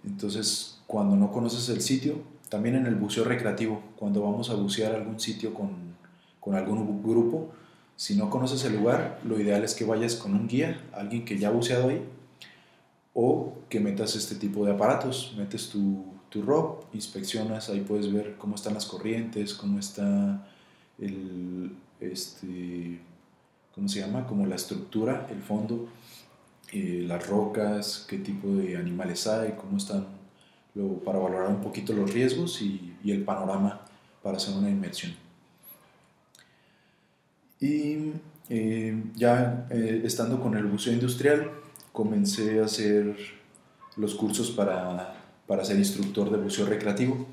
Entonces, 0.03 0.79
cuando 0.87 1.15
no 1.15 1.31
conoces 1.31 1.69
el 1.69 1.81
sitio, 1.81 2.21
también 2.49 2.75
en 2.75 2.85
el 2.85 2.95
buceo 2.95 3.23
recreativo, 3.23 3.81
cuando 3.95 4.21
vamos 4.21 4.49
a 4.49 4.55
bucear 4.55 4.93
algún 4.93 5.19
sitio 5.19 5.53
con, 5.53 5.95
con 6.39 6.55
algún 6.55 7.01
grupo, 7.01 7.53
si 7.95 8.15
no 8.15 8.29
conoces 8.29 8.63
el 8.65 8.75
lugar, 8.75 9.19
lo 9.23 9.39
ideal 9.39 9.63
es 9.63 9.73
que 9.73 9.85
vayas 9.85 10.15
con 10.15 10.33
un 10.33 10.47
guía, 10.47 10.81
alguien 10.93 11.23
que 11.23 11.37
ya 11.39 11.47
ha 11.47 11.51
buceado 11.51 11.89
ahí, 11.89 12.05
o 13.13 13.53
que 13.69 13.79
metas 13.79 14.15
este 14.15 14.35
tipo 14.35 14.65
de 14.65 14.73
aparatos. 14.73 15.33
Metes 15.37 15.69
tu, 15.69 16.03
tu 16.29 16.41
ROP, 16.41 16.93
inspeccionas, 16.93 17.69
ahí 17.69 17.81
puedes 17.81 18.11
ver 18.11 18.35
cómo 18.37 18.55
están 18.55 18.73
las 18.73 18.85
corrientes, 18.85 19.53
cómo 19.53 19.79
está 19.79 20.47
el, 20.99 21.75
este, 21.99 22.99
¿cómo 23.73 23.87
se 23.87 23.99
llama? 23.99 24.25
Como 24.25 24.45
la 24.45 24.55
estructura, 24.55 25.27
el 25.29 25.41
fondo, 25.41 25.87
eh, 26.71 27.03
las 27.07 27.27
rocas, 27.27 28.05
qué 28.09 28.17
tipo 28.17 28.47
de 28.55 28.77
animales 28.77 29.27
hay, 29.27 29.53
cómo 29.53 29.77
están, 29.77 30.07
para 31.05 31.19
valorar 31.19 31.49
un 31.49 31.61
poquito 31.61 31.93
los 31.93 32.11
riesgos 32.13 32.61
y, 32.61 32.91
el 33.05 33.23
panorama 33.23 33.81
para 34.23 34.37
hacer 34.37 34.55
una 34.55 34.67
inmersión. 34.69 35.13
Y 37.59 38.13
eh, 38.49 39.03
ya 39.15 39.67
eh, 39.69 40.01
estando 40.03 40.41
con 40.41 40.57
el 40.57 40.65
buceo 40.65 40.91
industrial, 40.91 41.51
comencé 41.91 42.59
a 42.59 42.65
hacer 42.65 43.15
los 43.95 44.15
cursos 44.15 44.51
para, 44.51 45.14
para 45.47 45.63
ser 45.63 45.77
instructor 45.77 46.31
de 46.31 46.37
buceo 46.37 46.65
recreativo. 46.65 47.25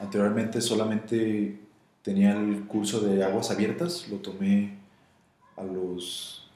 Anteriormente 0.00 0.60
solamente 0.60 1.58
tenía 2.02 2.32
el 2.32 2.64
curso 2.66 3.00
de 3.00 3.24
aguas 3.24 3.50
abiertas, 3.50 4.08
lo 4.08 4.16
tomé 4.18 4.78
a 5.56 5.64
los 5.64 6.48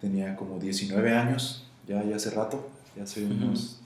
tenía 0.00 0.36
como 0.36 0.58
19 0.58 1.12
años, 1.12 1.66
ya, 1.86 2.02
ya 2.04 2.16
hace 2.16 2.30
rato, 2.30 2.68
ya 2.96 3.04
hace 3.04 3.24
unos 3.24 3.80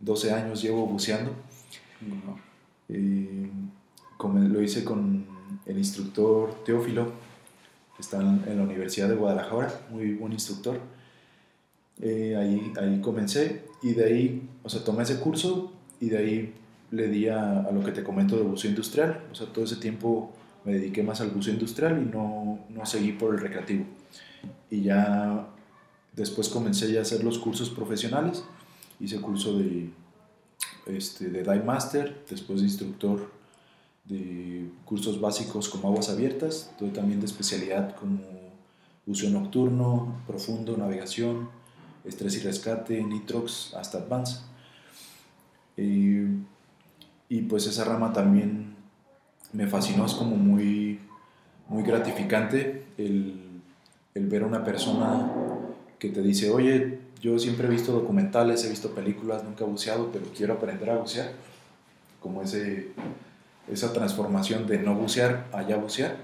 12 0.00 0.32
años 0.32 0.62
llevo 0.62 0.86
buceando. 0.86 1.32
Eh, 2.88 3.50
lo 4.18 4.62
hice 4.62 4.84
con 4.84 5.26
el 5.66 5.78
instructor 5.78 6.62
Teófilo, 6.64 7.12
está 7.98 8.20
en, 8.20 8.56
la 8.56 8.62
Universidad 8.62 9.08
de 9.08 9.14
Guadalajara, 9.14 9.72
muy 9.90 10.14
buen 10.14 10.32
instructor. 10.32 10.80
Eh, 12.00 12.34
ahí, 12.36 12.72
ahí 12.80 13.00
comencé 13.00 13.64
y 13.82 13.92
de 13.92 14.04
ahí, 14.04 14.48
o 14.62 14.68
sea, 14.68 14.84
tomé 14.84 15.02
ese 15.02 15.20
curso 15.20 15.72
y 16.00 16.08
de 16.08 16.18
ahí 16.18 16.54
le 16.90 17.08
di 17.08 17.28
a, 17.28 17.60
a, 17.60 17.70
lo 17.70 17.84
que 17.84 17.92
te 17.92 18.02
comento 18.02 18.36
de 18.36 18.42
buceo 18.42 18.70
industrial. 18.70 19.24
O 19.30 19.34
sea, 19.34 19.46
todo 19.46 19.64
ese 19.64 19.76
tiempo 19.76 20.32
me 20.64 20.74
dediqué 20.74 21.02
más 21.02 21.20
al 21.20 21.30
buceo 21.30 21.52
industrial 21.52 22.02
y 22.02 22.06
no, 22.06 22.58
no 22.68 22.86
seguí 22.86 23.12
por 23.12 23.34
el 23.34 23.40
recreativo. 23.40 23.84
Y 24.70 24.82
ya 24.82 25.48
después 26.14 26.48
comencé 26.48 26.92
ya 26.92 27.00
a 27.00 27.02
hacer 27.02 27.24
los 27.24 27.38
cursos 27.38 27.70
profesionales. 27.70 28.44
Hice 28.98 29.20
curso 29.20 29.58
de, 29.58 29.90
este, 30.86 31.30
de 31.30 31.42
Dive 31.42 31.62
Master, 31.62 32.24
después 32.28 32.60
de 32.60 32.66
instructor 32.66 33.30
de 34.04 34.68
cursos 34.84 35.20
básicos 35.20 35.68
como 35.68 35.88
aguas 35.88 36.08
abiertas, 36.08 36.72
tuve 36.78 36.90
también 36.90 37.20
de 37.20 37.26
especialidad 37.26 37.94
como 37.94 38.18
buceo 39.06 39.30
nocturno, 39.30 40.22
profundo, 40.26 40.76
navegación, 40.76 41.48
estrés 42.04 42.36
y 42.36 42.40
rescate, 42.40 43.02
nitrox, 43.02 43.74
hasta 43.74 43.98
advance. 43.98 44.40
Y, 45.80 46.26
y 47.28 47.42
pues 47.42 47.66
esa 47.66 47.84
rama 47.84 48.12
también 48.12 48.74
me 49.52 49.66
fascinó, 49.66 50.06
es 50.06 50.14
como 50.14 50.36
muy, 50.36 51.00
muy 51.68 51.82
gratificante 51.82 52.84
el, 52.98 53.40
el 54.14 54.26
ver 54.26 54.42
a 54.42 54.46
una 54.46 54.64
persona 54.64 55.30
que 55.98 56.08
te 56.08 56.22
dice, 56.22 56.50
oye, 56.50 56.98
yo 57.20 57.38
siempre 57.38 57.66
he 57.66 57.70
visto 57.70 57.92
documentales, 57.92 58.64
he 58.64 58.70
visto 58.70 58.94
películas, 58.94 59.44
nunca 59.44 59.64
he 59.64 59.68
buceado, 59.68 60.10
pero 60.10 60.26
quiero 60.36 60.54
aprender 60.54 60.90
a 60.90 60.96
bucear. 60.96 61.32
Como 62.20 62.42
ese, 62.42 62.88
esa 63.70 63.92
transformación 63.92 64.66
de 64.66 64.78
no 64.78 64.94
bucear 64.94 65.46
a 65.52 65.62
ya 65.62 65.76
bucear 65.76 66.16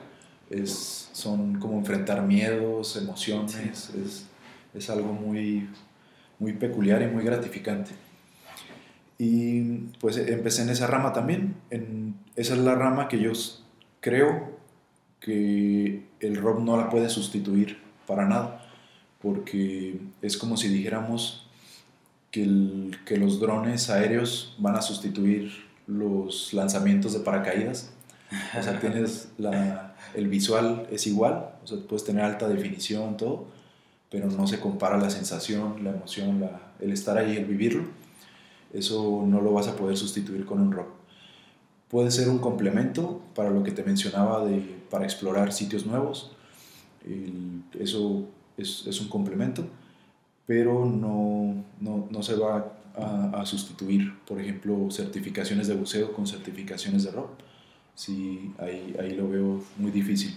es, 0.50 1.10
son 1.12 1.58
como 1.58 1.78
enfrentar 1.78 2.22
miedos, 2.22 2.96
emociones, 2.96 3.56
es, 3.94 4.26
es, 4.74 4.90
algo 4.90 5.12
muy, 5.12 5.68
muy 6.38 6.52
peculiar 6.52 7.02
y 7.02 7.06
muy 7.06 7.24
gratificante. 7.24 7.92
Y 9.18 9.62
pues 10.00 10.16
empecé 10.18 10.62
en 10.62 10.68
esa 10.68 10.86
rama 10.86 11.12
también, 11.12 11.56
esa 12.34 12.54
es 12.54 12.60
la 12.60 12.74
rama 12.74 13.08
que 13.08 13.18
yo 13.18 13.32
creo 14.00 14.56
que 15.20 16.04
el 16.20 16.36
rock 16.36 16.60
no 16.60 16.76
la 16.76 16.90
puede 16.90 17.08
sustituir 17.08 17.78
para 18.06 18.26
nada, 18.26 18.66
porque 19.22 19.98
es 20.20 20.36
como 20.36 20.56
si 20.56 20.68
dijéramos 20.68 21.48
que, 22.30 22.90
que 23.06 23.16
los 23.16 23.40
drones 23.40 23.88
aéreos 23.88 24.54
van 24.58 24.76
a 24.76 24.82
sustituir 24.82 25.50
los 25.86 26.52
lanzamientos 26.52 27.12
de 27.12 27.20
paracaídas. 27.20 27.92
O 28.58 28.62
sea, 28.62 28.78
tienes 28.80 29.30
la, 29.38 29.96
el 30.14 30.28
visual 30.28 30.86
es 30.90 31.06
igual, 31.06 31.50
o 31.62 31.66
sea, 31.66 31.78
puedes 31.88 32.04
tener 32.04 32.24
alta 32.24 32.48
definición, 32.48 33.16
todo, 33.16 33.46
pero 34.10 34.26
no 34.28 34.46
se 34.46 34.60
compara 34.60 34.98
la 34.98 35.10
sensación, 35.10 35.84
la 35.84 35.90
emoción, 35.90 36.48
el 36.80 36.92
estar 36.92 37.18
ahí, 37.18 37.36
el 37.36 37.44
vivirlo. 37.44 37.84
Eso 38.76 39.24
no 39.26 39.40
lo 39.40 39.52
vas 39.52 39.68
a 39.68 39.76
poder 39.76 39.96
sustituir 39.96 40.44
con 40.44 40.60
un 40.60 40.70
rock. 40.70 40.88
Puede 41.88 42.10
ser 42.10 42.28
un 42.28 42.38
complemento 42.38 43.22
para 43.34 43.50
lo 43.50 43.62
que 43.62 43.70
te 43.70 43.82
mencionaba 43.82 44.44
de, 44.44 44.60
para 44.90 45.04
explorar 45.04 45.52
sitios 45.52 45.86
nuevos. 45.86 46.32
Eso 47.78 48.24
es, 48.58 48.86
es, 48.86 49.00
un 49.00 49.08
complemento, 49.08 49.66
pero 50.46 50.84
no, 50.84 51.64
no, 51.80 52.08
no 52.10 52.22
se 52.22 52.34
va 52.34 52.74
a, 52.96 53.40
a, 53.40 53.46
sustituir, 53.46 54.12
por 54.26 54.40
ejemplo, 54.40 54.90
certificaciones 54.90 55.68
de 55.68 55.74
buceo 55.74 56.12
con 56.12 56.26
certificaciones 56.26 57.04
de 57.04 57.12
rock. 57.12 57.30
Sí, 57.94 58.52
ahí, 58.58 58.94
ahí 59.00 59.14
lo 59.14 59.28
veo 59.28 59.62
muy 59.78 59.90
difícil, 59.90 60.36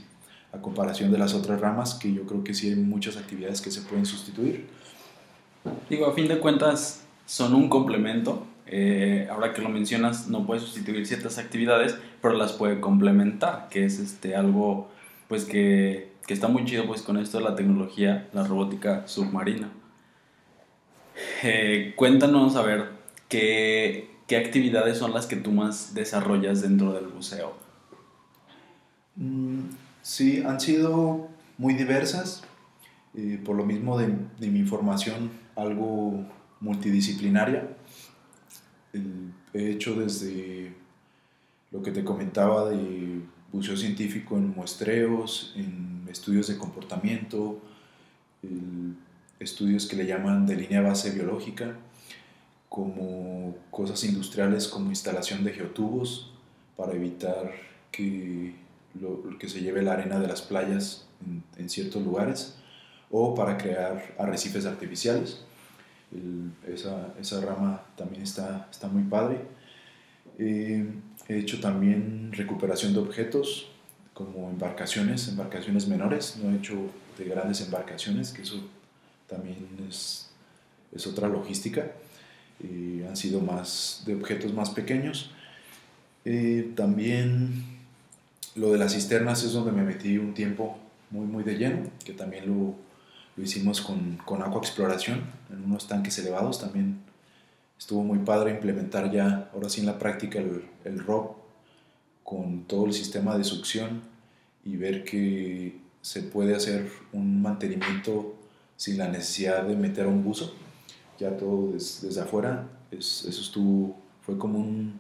a 0.53 0.61
comparación 0.61 1.11
de 1.11 1.17
las 1.17 1.33
otras 1.33 1.59
ramas, 1.59 1.95
que 1.95 2.13
yo 2.13 2.25
creo 2.27 2.43
que 2.43 2.53
sí 2.53 2.69
hay 2.69 2.75
muchas 2.75 3.17
actividades 3.17 3.59
que 3.59 3.71
se 3.71 3.81
pueden 3.81 4.05
sustituir. 4.05 4.67
Digo, 5.89 6.05
a 6.05 6.13
fin 6.13 6.27
de 6.27 6.39
cuentas, 6.39 7.03
son 7.29 7.53
un 7.53 7.69
complemento 7.69 8.47
eh, 8.65 9.27
ahora 9.29 9.53
que 9.53 9.61
lo 9.61 9.69
mencionas, 9.69 10.29
no 10.29 10.47
puede 10.47 10.61
sustituir 10.61 11.05
ciertas 11.05 11.37
actividades, 11.37 11.95
pero 12.23 12.33
las 12.33 12.53
puede 12.53 12.79
complementar, 12.79 13.67
que 13.69 13.85
es 13.85 13.99
este, 13.99 14.35
algo 14.35 14.89
pues 15.27 15.45
que, 15.45 16.11
que 16.25 16.33
está 16.33 16.47
muy 16.47 16.65
chido 16.65 16.87
pues 16.87 17.03
con 17.03 17.17
esto 17.17 17.37
de 17.37 17.43
la 17.43 17.55
tecnología, 17.55 18.27
la 18.33 18.43
robótica 18.43 19.07
submarina. 19.07 19.69
Eh, 21.43 21.93
cuéntanos, 21.95 22.55
a 22.55 22.63
ver, 22.63 22.89
¿qué, 23.27 24.09
¿qué 24.27 24.37
actividades 24.37 24.97
son 24.97 25.13
las 25.13 25.27
que 25.27 25.35
tú 25.35 25.51
más 25.51 25.93
desarrollas 25.93 26.63
dentro 26.63 26.93
del 26.93 27.07
buceo? 27.09 27.53
Mm, 29.15 29.65
sí, 30.01 30.41
han 30.43 30.59
sido 30.59 31.27
muy 31.59 31.75
diversas, 31.75 32.43
eh, 33.13 33.39
por 33.45 33.55
lo 33.55 33.65
mismo 33.65 33.99
de, 33.99 34.15
de, 34.39 34.47
mi 34.47 34.63
formación 34.63 35.29
algo 35.55 36.25
multidisciplinaria. 36.59 37.75
he 39.53 39.71
hecho 39.71 39.95
desde 39.95 40.73
lo 41.71 41.81
que 41.81 41.91
te 41.91 42.03
comentaba 42.03 42.69
de 42.69 43.21
buceo 43.51 43.77
científico 43.77 44.37
en 44.37 44.49
muestreos, 44.49 45.53
en 45.55 46.07
estudios 46.09 46.47
de 46.47 46.57
comportamiento, 46.57 47.61
estudios 49.39 49.85
que 49.87 49.95
le 49.95 50.05
llaman 50.05 50.45
de 50.45 50.55
línea 50.55 50.81
base 50.81 51.11
biológica, 51.11 51.75
como 52.67 53.55
cosas 53.71 54.03
industriales 54.03 54.67
como 54.67 54.89
instalación 54.89 55.43
de 55.43 55.53
geotubos 55.53 56.31
para 56.77 56.93
evitar 56.93 57.51
que, 57.91 58.55
lo, 58.99 59.37
que 59.37 59.49
se 59.49 59.61
lleve 59.61 59.81
la 59.81 59.93
arena 59.93 60.19
de 60.19 60.27
las 60.27 60.41
playas 60.41 61.07
en, 61.57 61.69
ciertos 61.69 62.03
lugares, 62.03 62.55
o 63.11 63.33
para 63.33 63.57
crear 63.57 64.15
arrecifes 64.19 64.65
artificiales. 64.65 65.43
Esa, 66.67 67.13
esa, 67.19 67.41
rama 67.41 67.81
también 67.95 68.23
está, 68.23 68.67
está 68.71 68.87
muy 68.87 69.03
padre. 69.03 69.41
Eh, 70.37 70.85
He 71.29 71.37
hecho 71.37 71.59
también 71.59 72.31
recuperación 72.33 72.93
de 72.93 72.99
objetos 72.99 73.67
como 74.15 74.49
embarcaciones, 74.49 75.27
embarcaciones 75.27 75.87
menores. 75.87 76.37
No 76.41 76.51
he 76.51 76.57
hecho 76.57 76.75
de 77.19 77.25
grandes 77.25 77.61
embarcaciones, 77.61 78.31
que 78.31 78.41
eso 78.41 78.67
también 79.27 79.67
es, 79.87 80.31
es 80.91 81.05
otra 81.05 81.29
logística. 81.29 81.91
Eh, 82.63 83.05
han 83.07 83.15
sido 83.15 83.41
más 83.41 84.01
de 84.07 84.15
objetos 84.15 84.51
más 84.55 84.71
pequeños. 84.71 85.29
Eh, 86.25 86.73
también 86.75 87.63
lo 88.55 88.71
de 88.71 88.79
las 88.79 88.93
cisternas 88.93 89.43
es 89.43 89.53
donde 89.53 89.71
me 89.71 89.83
metí 89.83 90.17
un 90.17 90.33
tiempo 90.33 90.79
muy, 91.11 91.27
muy 91.27 91.43
de 91.43 91.57
lleno, 91.59 91.91
que 92.03 92.13
también 92.13 92.47
lo, 92.47 92.73
lo 93.39 93.45
hicimos 93.45 93.79
con, 93.79 94.17
con 94.25 94.43
Aqua 94.43 94.59
Exploración, 94.59 95.21
en 95.49 95.63
unos 95.63 95.87
tanques 95.87 96.19
elevados. 96.19 96.59
También 96.59 96.99
estuvo 97.77 98.03
muy 98.03 98.19
padre 98.19 98.51
implementar 98.51 99.09
ya, 99.09 99.49
ahora 99.53 99.69
sí 99.69 99.79
en 99.79 99.85
la 99.85 99.97
práctica, 99.97 100.39
el, 100.39 100.65
el 100.83 100.99
ROP 100.99 101.37
con 102.25 102.65
todo 102.65 102.85
el 102.85 102.91
sistema 102.91 103.37
de 103.37 103.45
succión 103.45 104.01
y 104.65 104.75
ver 104.75 105.05
que 105.05 105.79
se 106.01 106.23
puede 106.23 106.53
hacer 106.53 106.91
un 107.13 107.41
mantenimiento 107.41 108.35
sin 108.75 108.97
la 108.97 109.07
necesidad 109.07 109.63
de 109.63 109.77
meter 109.77 110.05
un 110.05 110.21
buzo, 110.21 110.53
ya 111.17 111.37
todo 111.37 111.71
desde 111.71 112.19
afuera, 112.19 112.67
es, 112.91 113.23
eso 113.23 113.41
estuvo, 113.41 113.95
fue 114.21 114.37
como 114.37 114.59
un, 114.59 114.99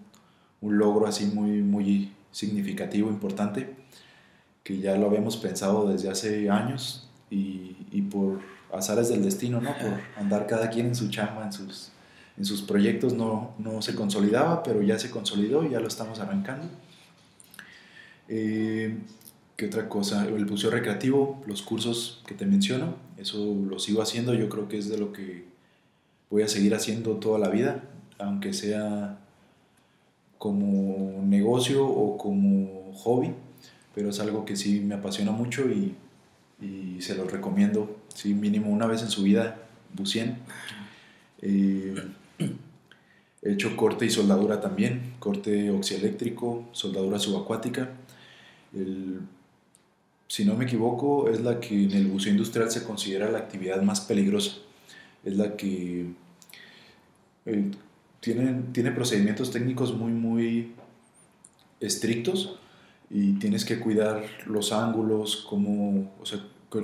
un, 0.61 0.77
logro 0.77 1.07
así 1.07 1.25
muy, 1.25 1.61
muy 1.61 2.13
significativo, 2.31 3.09
importante, 3.09 3.75
que 4.63 4.79
ya 4.79 4.95
lo 4.95 5.07
habíamos 5.07 5.35
pensado 5.35 5.89
desde 5.89 6.09
hace 6.09 6.49
años 6.49 7.08
y, 7.29 7.75
y 7.91 8.01
por 8.03 8.39
azares 8.73 9.09
del 9.09 9.23
destino, 9.23 9.61
¿no? 9.61 9.77
Por 9.77 9.99
andar 10.17 10.47
cada 10.47 10.69
quien 10.69 10.87
en 10.87 10.95
su 10.95 11.09
chamba, 11.09 11.45
en 11.45 11.53
sus 11.53 11.91
en 12.39 12.45
sus 12.45 12.61
proyectos 12.61 13.13
no, 13.13 13.51
no, 13.59 13.81
se 13.81 13.93
consolidaba, 13.93 14.63
pero 14.63 14.81
ya 14.81 14.97
se 14.97 15.11
consolidó 15.11 15.65
y 15.65 15.71
ya 15.71 15.81
lo 15.81 15.89
estamos 15.89 16.19
arrancando. 16.19 16.67
Eh, 18.29 18.97
¿Qué 19.57 19.65
otra 19.65 19.89
cosa? 19.89 20.25
El 20.25 20.45
buceo 20.45 20.71
recreativo, 20.71 21.43
los 21.45 21.61
cursos 21.61 22.23
que 22.25 22.33
te 22.33 22.45
menciono, 22.45 22.95
eso 23.17 23.53
lo 23.69 23.77
sigo 23.77 24.01
haciendo, 24.01 24.33
yo 24.33 24.47
creo 24.47 24.69
que 24.69 24.77
es 24.77 24.87
de 24.87 24.97
lo 24.97 25.11
que 25.11 25.43
voy 26.29 26.43
a 26.43 26.47
seguir 26.47 26.73
haciendo 26.73 27.17
toda 27.17 27.39
la 27.39 27.49
vida, 27.49 27.83
aunque 28.17 28.53
sea 28.53 29.19
como 30.37 31.21
negocio 31.25 31.85
o 31.85 32.17
como 32.17 32.93
hobby, 32.93 33.33
pero 33.93 34.11
es 34.11 34.19
algo 34.21 34.45
que 34.45 34.55
sí 34.55 34.79
me 34.79 34.95
apasiona 34.95 35.31
mucho 35.31 35.69
y, 35.69 35.93
y 36.61 37.01
se 37.01 37.15
lo 37.15 37.25
recomiendo, 37.25 37.97
sí, 38.13 38.33
mínimo 38.33 38.69
una 38.69 38.87
vez 38.87 39.01
en 39.01 39.09
su 39.09 39.23
vida, 39.23 39.57
bucien. 39.93 40.39
Eh, 41.41 41.95
He 43.41 43.53
hecho 43.53 43.75
corte 43.77 44.05
y 44.05 44.09
soldadura 44.09 44.59
también, 44.59 45.13
corte 45.19 45.71
oxieléctrico, 45.71 46.67
soldadura 46.73 47.19
subacuática. 47.19 47.91
si 50.27 50.45
no 50.45 50.55
me 50.55 50.65
equivoco, 50.65 51.29
es 51.29 51.41
la 51.41 51.59
que 51.59 51.85
en 51.85 51.91
el 51.91 52.07
buceo 52.07 52.31
industrial 52.31 52.69
se 52.69 52.83
considera 52.83 53.31
la 53.31 53.39
actividad 53.39 53.81
más 53.81 54.01
peligrosa. 54.01 54.57
Es 55.23 55.35
la 55.37 55.55
que 55.55 56.07
eh, 57.45 57.71
tiene, 58.19 58.61
tiene 58.73 58.91
procedimientos 58.91 59.51
técnicos 59.51 59.93
muy, 59.95 60.11
muy 60.11 60.73
estrictos 61.79 62.59
y 63.09 63.33
tienes 63.33 63.65
que 63.65 63.79
cuidar 63.79 64.23
los 64.45 64.71
ángulos, 64.71 65.45
como, 65.49 66.11
o 66.21 66.25
sea, 66.25 66.39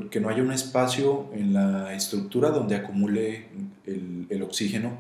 que 0.10 0.20
no 0.20 0.30
haya 0.30 0.42
un 0.42 0.52
espacio 0.52 1.30
en 1.34 1.54
la 1.54 1.94
estructura 1.94 2.50
donde 2.50 2.76
acumule 2.76 3.50
el, 3.86 4.26
el 4.30 4.42
oxígeno 4.42 4.98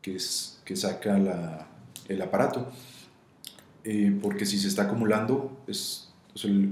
que, 0.00 0.14
es, 0.16 0.60
que 0.64 0.76
saca 0.76 1.18
la, 1.18 1.66
el 2.08 2.22
aparato. 2.22 2.70
Eh, 3.84 4.16
porque 4.22 4.46
si 4.46 4.58
se 4.58 4.68
está 4.68 4.84
acumulando, 4.84 5.60
es, 5.66 6.08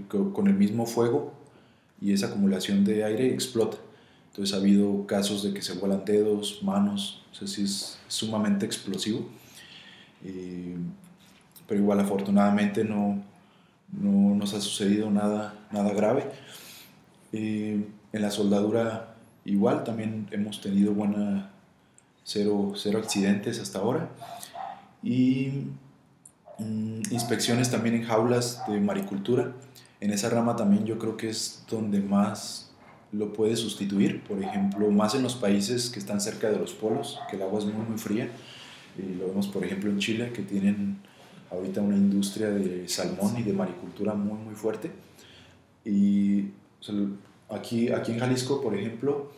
con 0.09 0.47
el 0.47 0.55
mismo 0.55 0.87
fuego 0.87 1.35
y 2.01 2.13
esa 2.13 2.27
acumulación 2.27 2.85
de 2.85 3.05
aire 3.05 3.33
explota. 3.33 3.79
Entonces 4.31 4.55
ha 4.55 4.59
habido 4.59 5.07
casos 5.07 5.43
de 5.43 5.53
que 5.53 5.61
se 5.61 5.75
vuelan 5.75 6.05
dedos, 6.05 6.63
manos, 6.63 7.23
o 7.33 7.35
sea, 7.35 7.49
sí 7.49 7.65
es 7.65 7.99
sumamente 8.07 8.65
explosivo. 8.65 9.29
Eh, 10.25 10.77
pero 11.67 11.81
igual 11.81 12.01
afortunadamente 12.01 12.85
no, 12.85 13.23
no, 13.93 14.35
nos 14.35 14.55
ha 14.55 14.61
sucedido 14.61 15.11
nada, 15.11 15.55
nada 15.71 15.93
grave. 15.93 16.27
Eh, 17.33 17.87
en 18.13 18.23
la 18.23 18.31
soldadura 18.31 19.15
igual 19.45 19.85
también 19.85 20.27
hemos 20.33 20.61
tenido 20.61 20.93
buena 20.93 21.51
cero, 22.25 22.73
cero 22.77 22.99
accidentes 22.99 23.61
hasta 23.61 23.79
ahora. 23.79 24.11
Y 25.03 25.65
mm, 26.59 27.03
inspecciones 27.11 27.71
también 27.71 27.97
en 27.97 28.05
jaulas 28.05 28.63
de 28.69 28.81
maricultura. 28.81 29.53
En 30.01 30.13
esa 30.13 30.31
rama 30.31 30.57
también 30.57 30.87
yo 30.87 30.99
creo 30.99 31.17
que 31.17 31.29
es 31.29 31.65
donde 31.69 32.01
más 32.01 32.71
lo 33.13 33.33
puede 33.33 33.57
sustituir, 33.57 34.23
por 34.23 34.43
ejemplo, 34.43 34.89
más 34.91 35.15
en 35.15 35.23
los 35.23 35.35
países 35.35 35.91
que 35.91 35.99
están 35.99 36.21
cerca 36.21 36.49
de 36.49 36.59
los 36.59 36.73
polos, 36.73 37.19
que 37.29 37.37
el 37.37 37.43
agua 37.43 37.59
es 37.59 37.65
muy, 37.65 37.85
muy 37.85 37.99
fría. 37.99 38.31
Y 38.97 39.15
lo 39.15 39.29
vemos, 39.29 39.49
por 39.49 39.65
ejemplo, 39.65 39.91
en 39.91 39.99
Chile, 39.99 40.33
que 40.33 40.43
tienen 40.43 40.99
ahorita 41.51 41.81
una 41.81 41.97
industria 41.97 42.51
de 42.51 42.89
salmón 42.89 43.37
y 43.39 43.43
de 43.43 43.53
maricultura 43.53 44.15
muy, 44.15 44.39
muy 44.39 44.55
fuerte. 44.55 44.91
Y 45.85 46.51
aquí, 47.49 47.91
aquí 47.91 48.13
en 48.13 48.21
Jalisco, 48.21 48.61
por 48.61 48.75
ejemplo, 48.75 49.31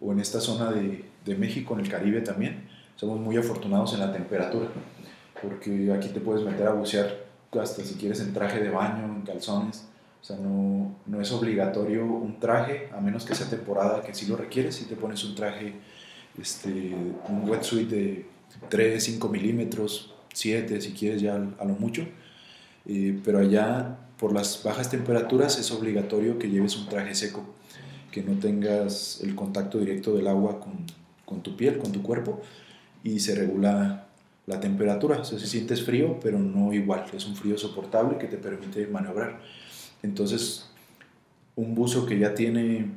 o 0.00 0.12
en 0.12 0.20
esta 0.20 0.40
zona 0.40 0.70
de, 0.70 1.04
de 1.24 1.36
México, 1.36 1.74
en 1.74 1.80
el 1.80 1.88
Caribe 1.90 2.20
también, 2.20 2.68
somos 2.96 3.18
muy 3.20 3.36
afortunados 3.36 3.94
en 3.94 4.00
la 4.00 4.12
temperatura, 4.12 4.68
porque 5.40 5.92
aquí 5.92 6.08
te 6.08 6.20
puedes 6.20 6.44
meter 6.44 6.66
a 6.68 6.72
bucear 6.72 7.24
hasta 7.60 7.84
si 7.84 7.94
quieres 7.94 8.20
en 8.20 8.32
traje 8.32 8.60
de 8.60 8.70
baño, 8.70 9.04
en 9.04 9.22
calzones, 9.22 9.86
o 10.20 10.24
sea, 10.24 10.36
no, 10.36 10.96
no 11.06 11.20
es 11.20 11.30
obligatorio 11.32 12.04
un 12.04 12.40
traje, 12.40 12.88
a 12.96 13.00
menos 13.00 13.24
que 13.24 13.34
sea 13.34 13.48
temporada 13.48 14.02
que 14.02 14.14
sí 14.14 14.26
lo 14.26 14.36
requieres, 14.36 14.76
si 14.76 14.86
te 14.86 14.96
pones 14.96 15.22
un 15.24 15.34
traje, 15.34 15.74
este, 16.40 16.94
un 17.28 17.48
wetsuit 17.48 17.88
de 17.88 18.26
3, 18.68 19.04
5 19.04 19.28
milímetros, 19.28 20.13
7 20.34 20.80
si 20.80 20.92
quieres 20.92 21.22
ya 21.22 21.34
a 21.34 21.64
lo 21.64 21.74
mucho, 21.74 22.06
eh, 22.86 23.18
pero 23.24 23.38
allá 23.38 23.96
por 24.18 24.32
las 24.32 24.62
bajas 24.62 24.90
temperaturas 24.90 25.58
es 25.58 25.70
obligatorio 25.70 26.38
que 26.38 26.50
lleves 26.50 26.76
un 26.76 26.88
traje 26.88 27.14
seco, 27.14 27.44
que 28.10 28.22
no 28.22 28.38
tengas 28.38 29.20
el 29.22 29.34
contacto 29.34 29.78
directo 29.78 30.14
del 30.14 30.28
agua 30.28 30.60
con, 30.60 30.84
con 31.24 31.42
tu 31.42 31.56
piel, 31.56 31.78
con 31.78 31.92
tu 31.92 32.02
cuerpo, 32.02 32.42
y 33.02 33.20
se 33.20 33.34
regula 33.34 34.06
la 34.46 34.60
temperatura. 34.60 35.18
O 35.18 35.24
sea, 35.24 35.38
si 35.38 35.46
sientes 35.46 35.82
frío, 35.82 36.20
pero 36.20 36.38
no 36.38 36.72
igual, 36.72 37.06
es 37.12 37.26
un 37.26 37.36
frío 37.36 37.56
soportable 37.58 38.18
que 38.18 38.26
te 38.26 38.36
permite 38.36 38.86
maniobrar. 38.86 39.40
Entonces, 40.02 40.70
un 41.56 41.74
buzo 41.74 42.06
que 42.06 42.18
ya 42.18 42.34
tiene 42.34 42.90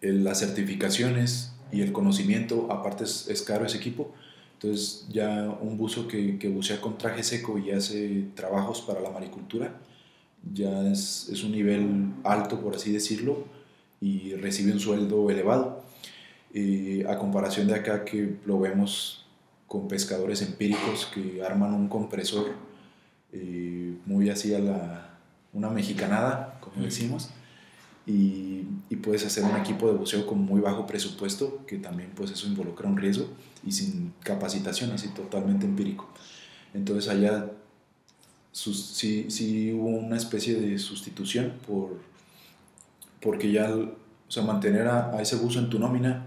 las 0.00 0.40
certificaciones 0.40 1.52
y 1.72 1.80
el 1.80 1.92
conocimiento, 1.92 2.68
aparte 2.70 3.04
es, 3.04 3.44
caro 3.46 3.66
ese 3.66 3.78
equipo, 3.78 4.14
entonces 4.56 5.06
ya 5.10 5.56
un 5.60 5.76
buzo 5.76 6.08
que, 6.08 6.38
que, 6.38 6.48
bucea 6.48 6.80
con 6.80 6.96
traje 6.98 7.22
seco 7.22 7.58
y 7.58 7.70
hace 7.70 8.24
trabajos 8.34 8.80
para 8.80 9.00
la 9.00 9.10
maricultura, 9.10 9.78
ya 10.54 10.88
es, 10.90 11.28
es 11.30 11.44
un 11.44 11.52
nivel 11.52 12.12
alto, 12.24 12.60
por 12.60 12.74
así 12.74 12.92
decirlo, 12.92 13.44
y 14.00 14.34
recibe 14.34 14.72
un 14.72 14.80
sueldo 14.80 15.30
elevado. 15.30 15.84
A 17.06 17.18
comparación 17.18 17.66
de 17.66 17.74
acá 17.74 18.04
que 18.06 18.36
lo 18.46 18.58
vemos 18.58 19.26
con 19.66 19.88
pescadores 19.88 20.40
empíricos 20.40 21.06
que 21.12 21.42
arman 21.44 21.74
un 21.74 21.88
compresor 21.88 22.52
eh, 23.32 23.94
muy 24.06 24.30
así 24.30 24.54
a 24.54 24.58
la, 24.58 25.18
una 25.52 25.68
mexicanada, 25.70 26.58
como 26.60 26.84
decimos, 26.84 27.30
y, 28.06 28.64
y, 28.88 28.96
puedes 28.96 29.26
hacer 29.26 29.42
un 29.44 29.56
equipo 29.56 29.88
de 29.88 29.98
buceo 29.98 30.26
con 30.26 30.38
muy 30.38 30.60
bajo 30.60 30.86
presupuesto, 30.86 31.64
que 31.66 31.78
también 31.78 32.12
pues 32.14 32.30
eso 32.30 32.46
involucra 32.46 32.88
un 32.88 32.96
riesgo, 32.96 33.26
y 33.64 33.72
sin 33.72 34.12
capacitación, 34.22 34.92
así 34.92 35.08
totalmente 35.08 35.66
empírico. 35.66 36.08
Entonces 36.72 37.10
allá 37.10 37.50
sí, 38.52 39.26
sí 39.28 39.72
hubo 39.72 39.88
una 39.88 40.16
especie 40.16 40.54
de 40.54 40.78
sustitución 40.78 41.54
por, 41.66 42.00
porque 43.20 43.52
ya, 43.52 43.74
o 43.74 44.30
sea, 44.30 44.42
mantener 44.42 44.88
a, 44.88 45.20
ese 45.20 45.36
buzo 45.36 45.58
en 45.58 45.68
tu 45.68 45.78
nómina, 45.78 46.26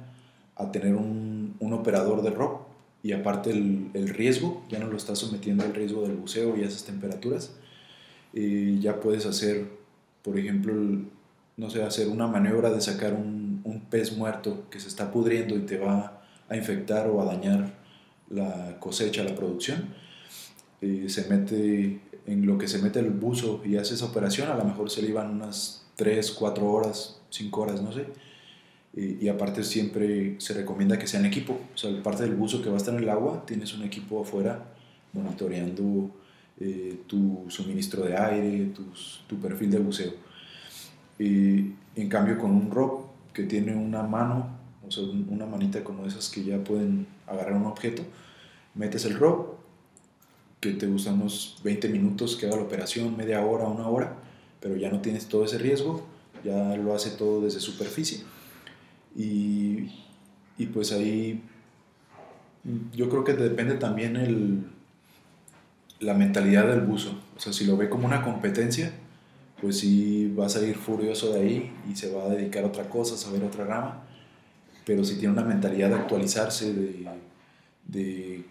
a 0.55 0.71
tener 0.71 0.95
un, 0.95 1.55
un 1.59 1.73
operador 1.73 2.21
de 2.21 2.31
rock, 2.31 2.61
y 3.01 3.13
aparte 3.13 3.51
el, 3.51 3.89
el, 3.93 4.09
riesgo, 4.09 4.63
ya 4.69 4.77
no 4.79 4.87
lo 4.87 4.97
estás 4.97 5.19
sometiendo 5.19 5.63
al 5.63 5.73
riesgo 5.73 6.01
del 6.01 6.17
buceo 6.17 6.57
y 6.57 6.63
a 6.63 6.67
esas 6.67 6.83
temperaturas, 6.83 7.53
y 8.33 8.79
ya 8.79 8.99
puedes 8.99 9.25
hacer, 9.25 9.69
por 10.21 10.37
ejemplo, 10.37 10.73
no 11.60 11.69
sé, 11.69 11.84
hacer 11.84 12.08
una 12.08 12.28
maniobra 12.28 12.72
de 12.72 12.82
sacar 12.82 13.13
un, 13.13 13.62
un, 13.63 13.82
pez 13.82 14.17
muerto 14.17 14.65
que 14.69 14.80
se 14.80 14.88
está 14.88 15.12
pudriendo 15.12 15.56
y 15.56 15.62
te 15.62 15.78
va 15.78 16.22
a 16.48 16.56
infectar 16.56 17.08
o 17.08 17.22
a 17.22 17.26
dañar 17.26 17.74
la 18.30 18.78
cosecha, 18.80 19.24
la 19.24 19.36
producción. 19.36 19.93
Se 20.82 21.28
mete 21.30 22.00
en 22.26 22.45
lo 22.45 22.58
que 22.58 22.67
se 22.67 22.80
mete 22.80 23.00
el 23.00 23.10
buzo 23.10 23.62
y 23.65 23.76
hace 23.76 23.95
esa 23.95 24.06
operación, 24.06 24.50
a 24.50 24.56
lo 24.56 24.63
mejor 24.63 24.89
se 24.89 25.02
le 25.02 25.10
iban 25.10 25.32
unas 25.32 25.86
3, 25.98 26.32
4 26.32 26.65
horas, 26.65 27.19
5 27.30 27.62
horas, 27.62 27.82
no 27.82 27.91
sé 27.91 28.06
y, 28.95 29.28
aparte 29.28 29.63
siempre 29.63 30.36
se 30.39 30.54
recomienda 30.54 30.98
que 30.98 31.08
sea 31.08 31.19
en 31.19 31.28
equipo. 31.28 31.60
O 31.74 31.78
sea, 31.78 31.91
parte 32.04 32.24
del 32.24 32.36
buzo 32.36 32.62
que 32.62 32.69
va 32.69 32.76
a 32.76 32.78
estar 32.78 32.93
en 32.93 33.04
el 33.04 33.10
agua, 33.10 33.43
tienes 33.45 33.74
un 33.74 33.84
equipo 33.84 34.22
afuera 34.22 34.65
monitoreando 35.13 36.12
eh, 36.60 37.00
tu 37.08 37.45
suministro 37.50 38.04
de 38.04 38.17
aire, 38.17 38.72
tu 39.28 39.39
perfil 39.39 39.72
de 39.72 39.80
buceo. 39.80 40.28
Y 41.19 41.73
en 41.95 42.10
cambio 42.10 42.38
con 42.39 42.51
un 42.51 42.71
rock 42.71 43.05
que 43.34 43.43
tiene 43.43 43.75
una 43.75 44.03
mano, 44.03 44.47
o 44.88 44.91
sea, 44.91 45.03
una 45.03 45.45
manita 45.45 45.84
como 45.84 46.05
esas 46.05 46.29
que 46.29 46.43
ya 46.43 46.63
pueden 46.63 47.05
agarrar 47.27 47.53
un 47.53 47.65
objeto, 47.65 48.03
metes 48.73 49.05
el 49.05 49.19
rock, 49.19 49.60
que 50.60 50.71
te 50.71 50.88
gusta 50.88 51.13
unos 51.13 51.60
20 51.63 51.89
minutos 51.89 52.36
que 52.36 52.47
haga 52.47 52.58
la 52.58 52.63
operación, 52.63 53.15
media 53.15 53.45
hora, 53.45 53.65
una 53.65 53.88
hora, 53.88 54.15
pero 54.60 54.75
ya 54.75 54.89
no 54.89 55.01
tienes 55.01 55.27
todo 55.27 55.45
ese 55.45 55.58
riesgo, 55.58 56.05
ya 56.43 56.75
lo 56.75 56.95
hace 56.95 57.12
todo 57.12 57.41
desde 57.41 57.60
superficie 57.60 58.23
y, 59.15 59.91
y 60.58 60.65
pues 60.67 60.91
ahí 60.91 61.41
yo 62.93 63.10
creo 63.10 63.23
que 63.23 63.34
depende 63.34 63.75
también 63.75 64.15
el, 64.15 64.63
la 65.99 66.13
mentalidad 66.13 66.67
del 66.67 66.82
buzo. 66.82 67.19
O 67.36 67.39
sea, 67.39 67.53
si 67.53 67.65
lo 67.65 67.77
ve 67.77 67.89
como 67.89 68.05
una 68.05 68.21
competencia, 68.21 68.93
pues 69.62 69.80
sí 69.80 70.34
va 70.38 70.45
a 70.45 70.50
salir 70.50 70.76
furioso 70.76 71.34
de 71.34 71.41
ahí 71.41 71.74
y 71.89 71.95
se 71.95 72.12
va 72.12 72.24
a 72.24 72.30
dedicar 72.30 72.63
a 72.63 72.67
otra 72.67 72.89
cosa, 72.89 73.15
a 73.15 73.17
saber 73.17 73.43
otra 73.43 73.65
rama. 73.65 74.04
Pero 74.86 75.04
si 75.04 75.15
tiene 75.15 75.34
una 75.34 75.43
mentalidad 75.43 75.89
de 75.89 75.95
actualizarse, 75.95 76.74
de, 77.88 78.45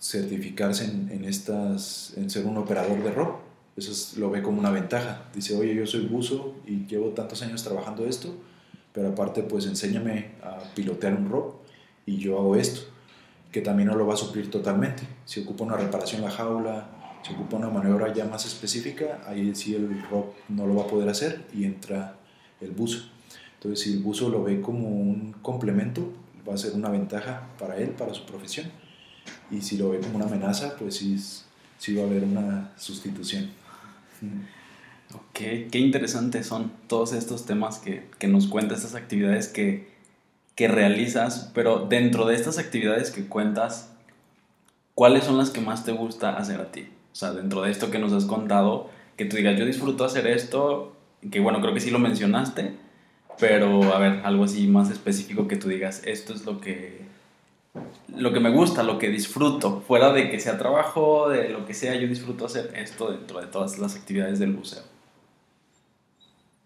certificarse 0.00 0.84
en, 0.84 1.24
estas, 1.24 2.12
en 2.16 2.28
ser 2.28 2.46
un 2.46 2.58
operador 2.58 3.02
de 3.02 3.10
rock, 3.10 3.40
eso 3.76 4.18
lo 4.18 4.30
ve 4.30 4.42
como 4.42 4.58
una 4.58 4.70
ventaja. 4.70 5.24
Dice, 5.34 5.56
oye, 5.56 5.74
yo 5.74 5.86
soy 5.86 6.06
buzo 6.06 6.54
y 6.66 6.86
llevo 6.86 7.08
tantos 7.10 7.42
años 7.42 7.62
trabajando 7.62 8.06
esto, 8.06 8.34
pero 8.92 9.08
aparte 9.08 9.42
pues 9.42 9.66
enséñame 9.66 10.32
a 10.42 10.58
pilotear 10.74 11.14
un 11.14 11.28
rock 11.28 11.56
y 12.06 12.18
yo 12.18 12.38
hago 12.38 12.56
esto, 12.56 12.82
que 13.50 13.60
también 13.60 13.88
no 13.88 13.96
lo 13.96 14.06
va 14.06 14.14
a 14.14 14.16
suplir 14.16 14.50
totalmente. 14.50 15.02
Si 15.24 15.40
ocupa 15.40 15.64
una 15.64 15.76
reparación 15.76 16.22
en 16.22 16.28
la 16.28 16.34
jaula, 16.34 16.88
si 17.24 17.32
ocupa 17.32 17.56
una 17.56 17.70
maniobra 17.70 18.12
ya 18.12 18.26
más 18.26 18.44
específica, 18.44 19.22
ahí 19.26 19.54
sí 19.54 19.74
el 19.74 20.02
rock 20.10 20.34
no 20.48 20.66
lo 20.66 20.76
va 20.76 20.82
a 20.82 20.86
poder 20.86 21.08
hacer 21.08 21.46
y 21.54 21.64
entra 21.64 22.16
el 22.60 22.72
buzo. 22.72 23.08
Entonces 23.54 23.80
si 23.80 23.94
el 23.94 24.00
buzo 24.00 24.28
lo 24.28 24.42
ve 24.42 24.60
como 24.60 24.88
un 24.88 25.32
complemento, 25.40 26.12
va 26.46 26.54
a 26.54 26.58
ser 26.58 26.74
una 26.74 26.90
ventaja 26.90 27.48
para 27.58 27.78
él, 27.78 27.90
para 27.90 28.12
su 28.12 28.26
profesión. 28.26 28.70
Y 29.50 29.62
si 29.62 29.78
lo 29.78 29.90
ve 29.90 30.00
como 30.00 30.16
una 30.16 30.26
amenaza, 30.26 30.76
pues 30.76 30.96
sí, 30.96 31.18
sí 31.78 31.94
va 31.94 32.02
a 32.02 32.06
haber 32.06 32.24
una 32.24 32.72
sustitución. 32.76 33.50
Ok, 35.14 35.70
qué 35.70 35.78
interesantes 35.78 36.46
son 36.46 36.72
todos 36.88 37.14
estos 37.14 37.46
temas 37.46 37.78
que, 37.78 38.06
que 38.18 38.28
nos 38.28 38.48
cuentas, 38.48 38.78
estas 38.78 38.96
actividades 38.96 39.48
que, 39.48 39.94
que 40.56 40.68
realizas, 40.68 41.50
pero 41.54 41.86
dentro 41.86 42.26
de 42.26 42.34
estas 42.34 42.58
actividades 42.58 43.10
que 43.10 43.26
cuentas, 43.26 43.90
¿cuáles 44.94 45.24
son 45.24 45.38
las 45.38 45.48
que 45.48 45.62
más 45.62 45.86
te 45.86 45.92
gusta 45.92 46.36
hacer 46.36 46.60
a 46.60 46.70
ti? 46.70 46.88
O 47.14 47.16
sea, 47.16 47.32
dentro 47.32 47.62
de 47.62 47.70
esto 47.70 47.92
que 47.92 48.00
nos 48.00 48.12
has 48.12 48.24
contado, 48.24 48.90
que 49.16 49.24
tú 49.24 49.36
digas, 49.36 49.56
yo 49.56 49.64
disfruto 49.64 50.04
hacer 50.04 50.26
esto, 50.26 50.96
que 51.30 51.38
bueno, 51.38 51.60
creo 51.60 51.72
que 51.72 51.78
sí 51.78 51.92
lo 51.92 52.00
mencionaste, 52.00 52.74
pero 53.38 53.94
a 53.94 54.00
ver, 54.00 54.22
algo 54.24 54.42
así 54.42 54.66
más 54.66 54.90
específico 54.90 55.46
que 55.46 55.54
tú 55.56 55.68
digas, 55.68 56.02
esto 56.04 56.34
es 56.34 56.44
lo 56.44 56.60
que 56.60 57.04
lo 58.16 58.32
que 58.32 58.40
me 58.40 58.50
gusta, 58.50 58.82
lo 58.82 58.98
que 58.98 59.08
disfruto, 59.10 59.80
fuera 59.86 60.12
de 60.12 60.28
que 60.28 60.40
sea 60.40 60.58
trabajo, 60.58 61.28
de 61.28 61.50
lo 61.50 61.64
que 61.66 61.74
sea, 61.74 61.94
yo 61.94 62.08
disfruto 62.08 62.46
hacer 62.46 62.72
esto 62.76 63.12
dentro 63.12 63.40
de 63.40 63.46
todas 63.46 63.78
las 63.78 63.94
actividades 63.94 64.40
del 64.40 64.50
museo. 64.50 64.82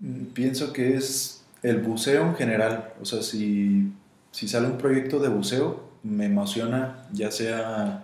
Mm, 0.00 0.24
pienso 0.34 0.72
que 0.72 0.96
es 0.96 1.44
el 1.62 1.78
buceo 1.78 2.26
en 2.26 2.36
general. 2.36 2.92
O 3.00 3.04
sea, 3.04 3.22
si, 3.22 3.92
si 4.30 4.48
sale 4.48 4.66
un 4.68 4.78
proyecto 4.78 5.18
de 5.18 5.28
buceo, 5.28 5.88
me 6.02 6.26
emociona 6.26 7.06
ya 7.12 7.30
sea 7.30 8.02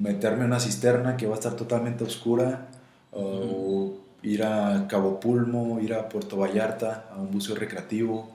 meterme 0.00 0.40
en 0.40 0.46
una 0.46 0.60
cisterna 0.60 1.16
que 1.16 1.26
va 1.26 1.34
a 1.34 1.38
estar 1.38 1.54
totalmente 1.54 2.04
oscura 2.04 2.68
o 3.12 3.94
ir 4.22 4.42
a 4.42 4.86
Cabo 4.88 5.20
Pulmo, 5.20 5.80
ir 5.80 5.94
a 5.94 6.08
Puerto 6.08 6.36
Vallarta 6.36 7.06
a 7.12 7.20
un 7.20 7.30
buceo 7.30 7.54
recreativo 7.54 8.30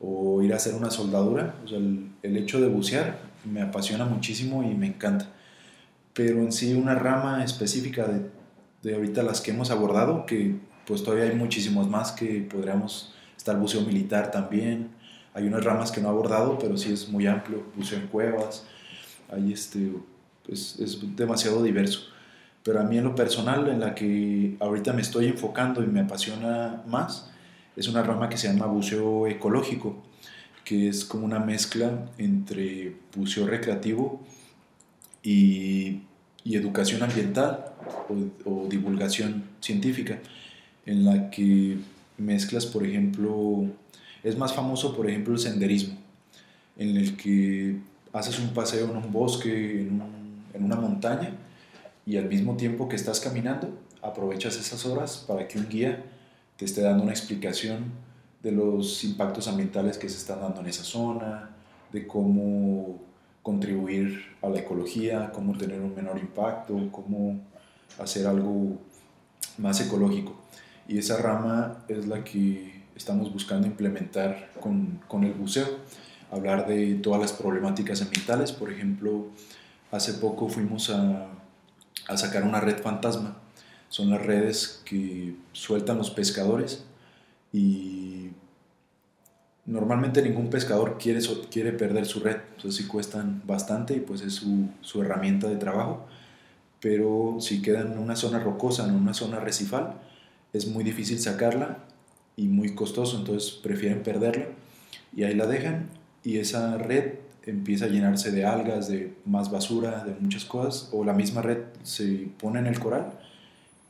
o 0.00 0.42
ir 0.42 0.52
a 0.52 0.56
hacer 0.56 0.74
una 0.74 0.90
soldadura. 0.90 1.54
O 1.64 1.68
sea, 1.68 1.78
el, 1.78 2.10
el 2.22 2.36
hecho 2.36 2.60
de 2.60 2.68
bucear 2.68 3.18
me 3.44 3.62
apasiona 3.62 4.04
muchísimo 4.04 4.62
y 4.62 4.74
me 4.74 4.86
encanta. 4.86 5.26
Pero 6.14 6.40
en 6.40 6.52
sí 6.52 6.74
una 6.74 6.94
rama 6.94 7.44
específica 7.44 8.06
de, 8.06 8.22
de 8.82 8.94
ahorita 8.94 9.22
las 9.22 9.40
que 9.40 9.50
hemos 9.50 9.70
abordado, 9.70 10.26
que 10.26 10.56
pues 10.86 11.02
todavía 11.02 11.26
hay 11.26 11.36
muchísimos 11.36 11.88
más 11.88 12.12
que 12.12 12.46
podríamos, 12.50 13.12
está 13.36 13.52
el 13.52 13.58
buceo 13.58 13.82
militar 13.82 14.30
también, 14.30 14.88
hay 15.34 15.46
unas 15.46 15.62
ramas 15.64 15.92
que 15.92 16.00
no 16.00 16.08
he 16.08 16.10
abordado, 16.10 16.58
pero 16.58 16.76
sí 16.76 16.92
es 16.92 17.08
muy 17.08 17.26
amplio, 17.26 17.62
buceo 17.76 17.98
en 17.98 18.06
cuevas, 18.06 18.64
hay 19.30 19.52
este, 19.52 19.92
pues, 20.48 20.80
es 20.80 20.98
demasiado 21.14 21.62
diverso. 21.62 22.00
Pero 22.64 22.80
a 22.80 22.84
mí 22.84 22.98
en 22.98 23.04
lo 23.04 23.14
personal, 23.14 23.68
en 23.68 23.80
la 23.80 23.94
que 23.94 24.56
ahorita 24.60 24.92
me 24.92 25.02
estoy 25.02 25.26
enfocando 25.26 25.82
y 25.82 25.86
me 25.86 26.00
apasiona 26.00 26.82
más, 26.86 27.30
es 27.76 27.86
una 27.86 28.02
rama 28.02 28.28
que 28.28 28.36
se 28.36 28.48
llama 28.48 28.66
buceo 28.66 29.26
ecológico, 29.26 30.02
que 30.64 30.88
es 30.88 31.04
como 31.04 31.24
una 31.24 31.38
mezcla 31.38 32.06
entre 32.18 32.96
buceo 33.14 33.46
recreativo 33.46 34.20
y, 35.22 36.00
y 36.44 36.56
educación 36.56 37.02
ambiental 37.02 37.66
o, 38.08 38.50
o 38.50 38.68
divulgación 38.68 39.44
científica 39.60 40.18
en 40.86 41.04
la 41.04 41.30
que 41.30 41.76
mezclas, 42.16 42.66
por 42.66 42.84
ejemplo, 42.84 43.66
es 44.24 44.36
más 44.36 44.54
famoso, 44.54 44.96
por 44.96 45.08
ejemplo, 45.08 45.34
el 45.34 45.38
senderismo, 45.38 45.96
en 46.76 46.96
el 46.96 47.16
que 47.16 47.76
haces 48.12 48.38
un 48.38 48.48
paseo 48.48 48.90
en 48.90 48.96
un 48.96 49.12
bosque, 49.12 49.82
en, 49.82 50.27
en 50.54 50.64
una 50.64 50.76
montaña, 50.76 51.32
y 52.06 52.16
al 52.16 52.28
mismo 52.28 52.56
tiempo 52.56 52.88
que 52.88 52.96
estás 52.96 53.20
caminando, 53.20 53.68
aprovechas 54.02 54.56
esas 54.56 54.86
horas 54.86 55.24
para 55.28 55.46
que 55.46 55.58
un 55.58 55.68
guía 55.68 56.04
te 56.56 56.64
esté 56.64 56.82
dando 56.82 57.02
una 57.02 57.12
explicación 57.12 57.92
de 58.42 58.52
los 58.52 59.04
impactos 59.04 59.48
ambientales 59.48 59.98
que 59.98 60.08
se 60.08 60.16
están 60.16 60.40
dando 60.40 60.60
en 60.60 60.66
esa 60.66 60.84
zona, 60.84 61.50
de 61.92 62.06
cómo 62.06 62.98
contribuir 63.42 64.36
a 64.42 64.48
la 64.48 64.60
ecología, 64.60 65.30
cómo 65.32 65.56
tener 65.56 65.80
un 65.80 65.94
menor 65.94 66.18
impacto, 66.18 66.88
cómo 66.90 67.40
hacer 67.98 68.26
algo 68.26 68.78
más 69.56 69.80
ecológico. 69.80 70.36
Y 70.86 70.98
esa 70.98 71.16
rama 71.18 71.84
es 71.88 72.06
la 72.06 72.24
que 72.24 72.82
estamos 72.96 73.32
buscando 73.32 73.66
implementar 73.66 74.50
con, 74.60 75.00
con 75.08 75.24
el 75.24 75.32
buceo. 75.34 75.66
Hablar 76.30 76.66
de 76.66 76.94
todas 76.96 77.20
las 77.20 77.32
problemáticas 77.32 78.02
ambientales. 78.02 78.52
Por 78.52 78.70
ejemplo, 78.70 79.28
hace 79.90 80.14
poco 80.14 80.48
fuimos 80.48 80.90
a, 80.90 81.28
a 82.08 82.16
sacar 82.16 82.44
una 82.44 82.60
red 82.60 82.82
fantasma. 82.82 83.36
Son 83.88 84.10
las 84.10 84.24
redes 84.24 84.82
que 84.84 85.34
sueltan 85.52 85.98
los 85.98 86.10
pescadores 86.10 86.84
y 87.52 88.30
normalmente 89.68 90.22
ningún 90.22 90.50
pescador 90.50 90.98
quiere, 90.98 91.20
quiere 91.50 91.72
perder 91.72 92.06
su 92.06 92.20
red, 92.20 92.38
entonces 92.56 92.76
sí 92.76 92.88
cuestan 92.88 93.42
bastante 93.46 93.94
y 93.94 94.00
pues 94.00 94.22
es 94.22 94.34
su, 94.34 94.68
su, 94.80 95.02
herramienta 95.02 95.46
de 95.46 95.56
trabajo, 95.56 96.06
pero 96.80 97.36
si 97.40 97.60
quedan 97.60 97.92
en 97.92 97.98
una 97.98 98.16
zona 98.16 98.38
rocosa, 98.38 98.86
en 98.86 98.94
una 98.94 99.14
zona 99.14 99.40
recifal, 99.40 99.94
es 100.52 100.66
muy 100.66 100.84
difícil 100.84 101.18
sacarla 101.18 101.78
y 102.36 102.48
muy 102.48 102.74
costoso, 102.74 103.18
entonces 103.18 103.50
prefieren 103.50 104.02
perderla 104.02 104.46
y 105.14 105.24
ahí 105.24 105.34
la 105.34 105.46
dejan. 105.46 105.88
Y 106.24 106.38
esa 106.38 106.78
red 106.78 107.14
empieza 107.48 107.86
a 107.86 107.88
llenarse 107.88 108.30
de 108.30 108.44
algas, 108.44 108.88
de 108.88 109.14
más 109.24 109.50
basura, 109.50 110.04
de 110.04 110.14
muchas 110.20 110.44
cosas, 110.44 110.90
o 110.92 111.04
la 111.04 111.14
misma 111.14 111.42
red 111.42 111.58
se 111.82 112.28
pone 112.38 112.58
en 112.58 112.66
el 112.66 112.78
coral 112.78 113.18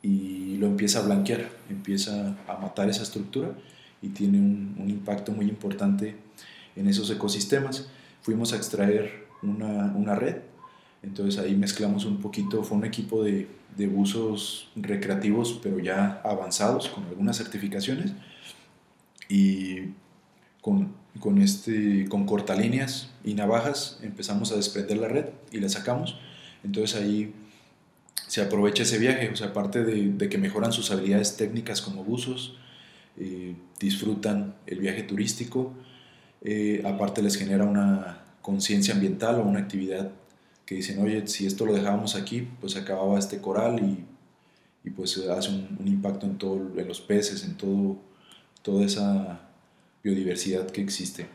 y 0.02 0.56
lo 0.58 0.66
empieza 0.66 1.00
a 1.00 1.02
blanquear, 1.02 1.48
empieza 1.68 2.36
a 2.46 2.56
matar 2.58 2.88
esa 2.88 3.02
estructura 3.02 3.50
y 4.00 4.10
tiene 4.10 4.38
un, 4.38 4.88
impacto 4.88 5.32
muy 5.32 5.46
importante 5.46 6.14
en 6.76 6.86
esos 6.86 7.10
ecosistemas. 7.10 7.88
Fuimos 8.22 8.52
a 8.52 8.56
extraer 8.56 9.26
una, 9.42 9.92
una, 9.96 10.14
red, 10.14 10.36
entonces 11.02 11.40
ahí 11.40 11.56
mezclamos 11.56 12.04
un 12.04 12.18
poquito, 12.18 12.62
fue 12.62 12.78
un 12.78 12.84
equipo 12.84 13.24
de, 13.24 13.48
de 13.76 13.86
buzos 13.88 14.70
recreativos, 14.76 15.58
pero 15.62 15.80
ya 15.80 16.20
avanzados, 16.24 16.88
con 16.88 17.04
algunas 17.04 17.36
certificaciones, 17.36 18.12
y 19.28 19.94
con, 20.60 20.94
con, 21.20 21.40
este, 21.40 22.06
con 22.08 22.26
cortalíneas 22.26 23.10
y 23.24 23.34
navajas 23.34 23.98
empezamos 24.02 24.52
a 24.52 24.56
desprender 24.56 24.98
la 24.98 25.08
red 25.08 25.26
y 25.52 25.60
la 25.60 25.68
sacamos. 25.68 26.16
Entonces 26.64 27.00
ahí 27.00 27.34
se 28.26 28.42
aprovecha 28.42 28.82
ese 28.82 28.98
viaje, 28.98 29.30
o 29.30 29.36
sea, 29.36 29.48
aparte 29.48 29.84
de, 29.84 30.10
de 30.12 30.28
que 30.28 30.38
mejoran 30.38 30.72
sus 30.72 30.90
habilidades 30.90 31.36
técnicas 31.36 31.80
como 31.80 32.04
buzos, 32.04 32.56
eh, 33.16 33.56
disfrutan 33.80 34.54
el 34.66 34.78
viaje 34.78 35.02
turístico, 35.02 35.72
eh, 36.42 36.82
aparte 36.84 37.22
les 37.22 37.36
genera 37.36 37.64
una 37.64 38.22
conciencia 38.42 38.94
ambiental 38.94 39.36
o 39.36 39.42
una 39.42 39.60
actividad 39.60 40.12
que 40.64 40.76
dicen, 40.76 41.02
oye, 41.02 41.26
si 41.26 41.46
esto 41.46 41.64
lo 41.66 41.72
dejábamos 41.72 42.14
aquí, 42.14 42.48
pues 42.60 42.76
acababa 42.76 43.18
este 43.18 43.40
coral 43.40 43.80
y, 43.82 44.04
y 44.86 44.90
pues 44.90 45.18
hace 45.18 45.48
un, 45.48 45.78
un, 45.80 45.88
impacto 45.88 46.26
en, 46.26 46.38
todo, 46.38 46.78
en 46.78 46.86
los 46.86 47.00
peces, 47.00 47.44
en 47.44 47.56
todo, 47.56 47.96
toda 48.62 48.84
esa 48.84 49.47
biodiversidad 50.08 50.70
que 50.70 50.80
existe. 50.80 51.26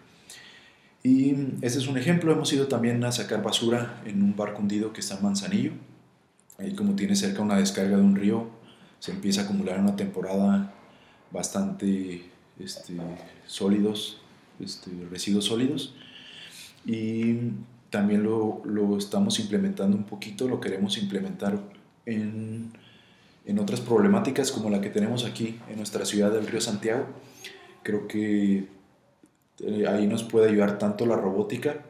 Y 1.04 1.36
ese 1.62 1.80
es 1.80 1.88
un 1.88 1.98
ejemplo, 1.98 2.32
hemos 2.32 2.52
ido 2.54 2.68
también 2.68 3.04
a 3.04 3.12
sacar 3.12 3.44
basura 3.44 4.02
en 4.06 4.24
un 4.24 4.36
barco 4.36 4.62
hundido 4.62 4.94
que 4.94 5.02
está 5.02 5.16
en 5.16 5.24
Manzanillo, 5.24 5.72
ahí 6.58 6.74
como 6.74 6.96
tiene 6.96 7.16
cerca 7.16 7.42
una 7.42 7.58
descarga 7.58 7.98
de 7.98 8.04
un 8.04 8.16
río, 8.16 8.48
se 9.00 9.12
empieza 9.12 9.42
a 9.42 9.44
acumular 9.44 9.80
una 9.80 9.98
temporada 9.98 10.74
bastante 11.30 12.24
este, 12.58 12.96
sólidos, 13.48 14.22
este, 14.60 14.92
residuos 15.12 15.46
sólidos. 15.46 15.94
Y 16.86 17.36
también 17.90 18.24
lo, 18.24 18.62
lo, 18.66 18.98
estamos 18.98 19.40
implementando 19.40 19.98
un 19.98 20.06
poquito, 20.06 20.48
lo 20.48 20.62
queremos 20.62 20.98
implementar 20.98 21.60
en, 22.06 22.72
en, 23.46 23.60
otras 23.60 23.82
problemáticas 23.82 24.52
como 24.52 24.70
la 24.70 24.80
que 24.80 24.90
tenemos 24.90 25.26
aquí 25.26 25.60
en 25.70 25.78
nuestra 25.78 26.06
ciudad 26.06 26.32
del 26.32 26.48
río 26.48 26.62
Santiago. 26.62 27.08
Creo 27.84 28.08
que 28.08 28.68
eh, 29.60 29.88
ahí 29.88 30.08
nos 30.08 30.24
puede 30.24 30.50
ayudar 30.50 30.80
tanto 30.80 31.06
la 31.06 31.16
robótica 31.16 31.84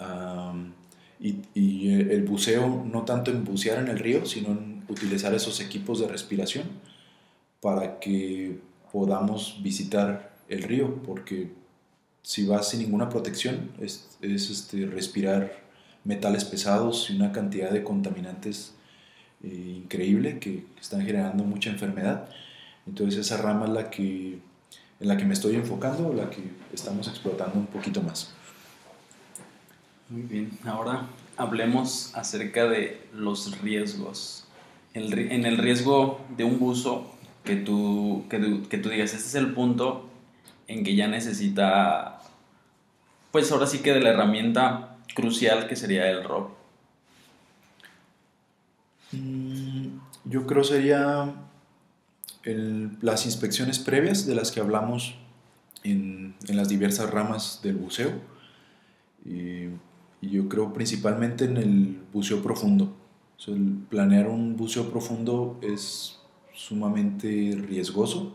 um, 0.00 0.72
y, 1.18 1.36
y, 1.54 1.92
el 1.92 2.22
buceo, 2.22 2.84
no 2.90 3.04
tanto 3.04 3.30
en 3.30 3.44
bucear 3.44 3.78
en 3.78 3.88
el 3.88 3.98
río, 3.98 4.24
sino 4.24 4.50
en 4.50 4.84
utilizar 4.88 5.34
esos 5.34 5.60
equipos 5.60 6.00
de 6.00 6.08
respiración 6.08 6.64
para 7.60 7.98
que 8.00 8.58
podamos 8.92 9.60
visitar 9.62 10.32
el 10.48 10.62
río, 10.62 11.02
porque 11.02 11.50
si 12.22 12.46
vas 12.46 12.68
sin 12.68 12.80
ninguna 12.80 13.08
protección 13.08 13.70
es, 13.80 14.16
es 14.20 14.50
este, 14.50 14.86
respirar 14.86 15.60
metales 16.04 16.44
pesados 16.44 17.10
y 17.10 17.16
una 17.16 17.32
cantidad 17.32 17.70
de 17.70 17.84
contaminantes 17.84 18.74
eh, 19.42 19.74
increíble 19.76 20.38
que 20.38 20.64
están 20.80 21.02
generando 21.02 21.44
mucha 21.44 21.70
enfermedad. 21.70 22.28
Entonces 22.86 23.20
esa 23.20 23.36
rama 23.36 23.66
es 23.66 23.72
la 23.72 23.90
que, 23.90 24.38
en 25.00 25.08
la 25.08 25.16
que 25.16 25.24
me 25.24 25.34
estoy 25.34 25.56
enfocando, 25.56 26.12
la 26.12 26.28
que 26.28 26.42
estamos 26.72 27.08
explotando 27.08 27.58
un 27.58 27.66
poquito 27.66 28.02
más. 28.02 28.32
Muy 30.08 30.22
bien, 30.22 30.50
ahora 30.64 31.06
hablemos 31.36 32.12
acerca 32.14 32.66
de 32.66 33.06
los 33.14 33.60
riesgos. 33.60 34.44
El, 34.92 35.16
en 35.18 35.46
el 35.46 35.56
riesgo 35.56 36.20
de 36.36 36.44
un 36.44 36.58
buzo 36.58 37.10
que 37.44 37.56
tú, 37.56 38.24
que 38.28 38.38
tú, 38.38 38.68
que 38.68 38.78
tú 38.78 38.88
digas, 38.90 39.14
este 39.14 39.28
es 39.28 39.34
el 39.36 39.54
punto 39.54 40.08
en 40.66 40.84
que 40.84 40.94
ya 40.94 41.08
necesita, 41.08 42.20
pues 43.30 43.50
ahora 43.52 43.66
sí 43.66 43.78
que 43.78 43.92
de 43.92 44.00
la 44.00 44.10
herramienta 44.10 44.98
crucial 45.14 45.66
que 45.66 45.76
sería 45.76 46.10
el 46.10 46.24
ROP? 46.24 46.50
Mm, 49.12 49.98
yo 50.24 50.46
creo 50.46 50.64
sería 50.64 51.32
las 52.44 53.26
inspecciones 53.26 53.78
previas 53.78 54.26
de 54.26 54.34
las 54.34 54.50
que 54.50 54.60
hablamos 54.60 55.14
en, 55.82 56.34
las 56.48 56.68
diversas 56.68 57.10
ramas 57.10 57.60
del 57.62 57.76
buceo. 57.76 58.12
Y, 59.24 59.68
y, 60.22 60.30
yo 60.30 60.48
creo 60.48 60.72
principalmente 60.72 61.44
en 61.44 61.56
el 61.56 61.98
buceo 62.12 62.42
profundo. 62.42 62.96
Planear 63.88 64.28
un 64.28 64.56
buceo 64.56 64.90
profundo 64.90 65.58
es 65.62 66.18
sumamente 66.54 67.56
riesgoso 67.66 68.34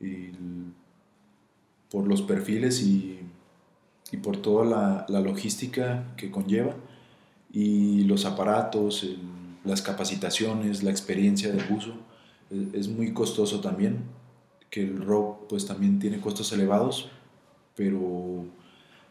y 0.00 0.30
por 1.90 2.06
los 2.06 2.22
perfiles 2.22 2.80
y, 2.82 3.20
y 4.12 4.16
por 4.18 4.36
toda 4.36 4.64
la, 4.64 5.06
la, 5.08 5.20
logística 5.20 6.14
que 6.16 6.30
conlleva 6.30 6.76
y 7.52 8.04
los 8.04 8.24
aparatos, 8.24 9.06
las 9.64 9.82
capacitaciones, 9.82 10.82
la 10.82 10.90
experiencia 10.90 11.50
del 11.50 11.64
buzo. 11.64 11.94
Es, 12.50 12.88
muy 12.88 13.12
costoso 13.12 13.60
también, 13.60 14.04
que 14.70 14.82
el 14.82 15.02
ROP 15.02 15.48
pues 15.48 15.66
también 15.66 15.98
tiene 15.98 16.20
costos 16.20 16.52
elevados, 16.52 17.10
pero 17.74 18.44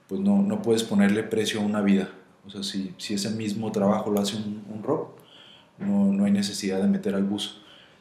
pues 0.07 0.21
no, 0.21 0.41
no 0.41 0.61
puedes 0.61 0.83
ponerle 0.83 1.23
precio 1.23 1.61
a 1.61 1.63
una 1.63 1.81
vida. 1.81 2.09
O 2.45 2.49
sea, 2.49 2.63
si, 2.63 2.93
si 2.97 3.13
ese 3.13 3.31
mismo 3.31 3.71
trabajo 3.71 4.11
lo 4.11 4.19
hace 4.19 4.37
un, 4.37 4.63
un 4.73 4.83
ROP, 4.83 5.19
no, 5.79 6.11
no 6.11 6.25
hay 6.25 6.31
necesidad 6.31 6.81
de 6.81 6.87
meter 6.87 7.13
al 7.13 7.23
buzo. 7.23 7.51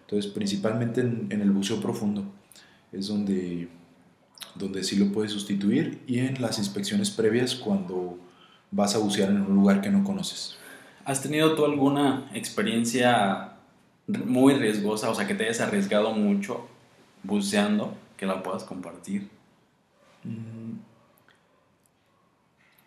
Entonces, 0.03 0.31
principalmente 0.31 1.01
en, 1.01 1.27
en, 1.31 1.40
el 1.40 1.51
buceo 1.51 1.81
profundo 1.81 2.25
es 2.92 3.09
donde, 3.09 3.68
donde 4.55 4.85
sí 4.85 4.96
lo 4.96 5.12
puedes 5.12 5.33
sustituir 5.33 6.03
y 6.07 6.20
en 6.20 6.40
las 6.40 6.59
inspecciones 6.59 7.11
previas 7.11 7.57
cuando 7.57 8.18
vas 8.70 8.94
a 8.94 8.99
bucear 8.99 9.31
en 9.31 9.40
un 9.42 9.55
lugar 9.55 9.81
que 9.81 9.90
no 9.90 10.05
conoces. 10.05 10.57
¿Has 11.05 11.22
tenido 11.22 11.55
tú 11.55 11.64
alguna 11.64 12.31
experiencia 12.35 13.56
muy 14.07 14.55
riesgosa, 14.55 15.11
o 15.11 15.14
sea, 15.14 15.27
que 15.27 15.35
te 15.35 15.45
hayas 15.45 15.61
arriesgado 15.61 16.12
mucho 16.12 16.66
buceando, 17.23 17.95
que 18.16 18.27
la 18.27 18.42
puedas 18.42 18.64
compartir? 18.64 19.29
Mm, 20.25 20.79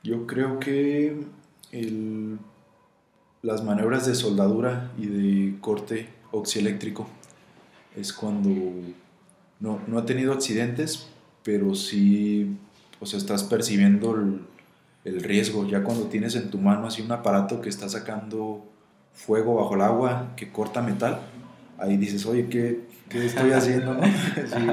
yo 0.04 0.26
creo 0.26 0.60
que 0.60 1.22
el, 1.72 2.40
las 3.42 3.64
maniobras 3.64 4.06
de 4.06 4.16
soldadura 4.16 4.92
y 4.98 5.08
de 5.08 5.60
corte 5.60 6.10
oxieléctrico. 6.32 7.08
Es 7.96 8.14
cuando 8.14 8.50
no, 9.60 9.82
no 9.88 9.98
ha 9.98 10.06
tenido 10.06 10.32
accidentes, 10.34 11.10
pero 11.44 11.76
sí 11.76 12.58
o 13.00 13.06
sea, 13.06 13.18
estás 13.18 13.44
percibiendo 13.44 14.16
el, 14.16 14.42
el, 15.06 15.24
riesgo. 15.24 15.68
Ya 15.68 15.84
cuando 15.84 16.06
tienes 16.06 16.36
en 16.36 16.50
tu 16.50 16.58
mano 16.58 16.88
así 16.88 17.02
un 17.02 17.12
aparato 17.12 17.62
que 17.62 17.70
está 17.70 17.88
sacando 17.90 18.66
fuego 19.26 19.56
bajo 19.56 19.76
el 19.76 19.82
agua, 19.82 20.34
que 20.36 20.52
corta 20.52 20.82
metal, 20.82 21.20
ahí 21.78 21.98
dices, 21.98 22.26
oye, 22.26 22.48
¿qué, 22.48 22.82
qué 23.10 23.26
estoy 23.26 23.52
haciendo? 23.52 23.94
¿no? 23.94 24.04
sí, 24.04 24.68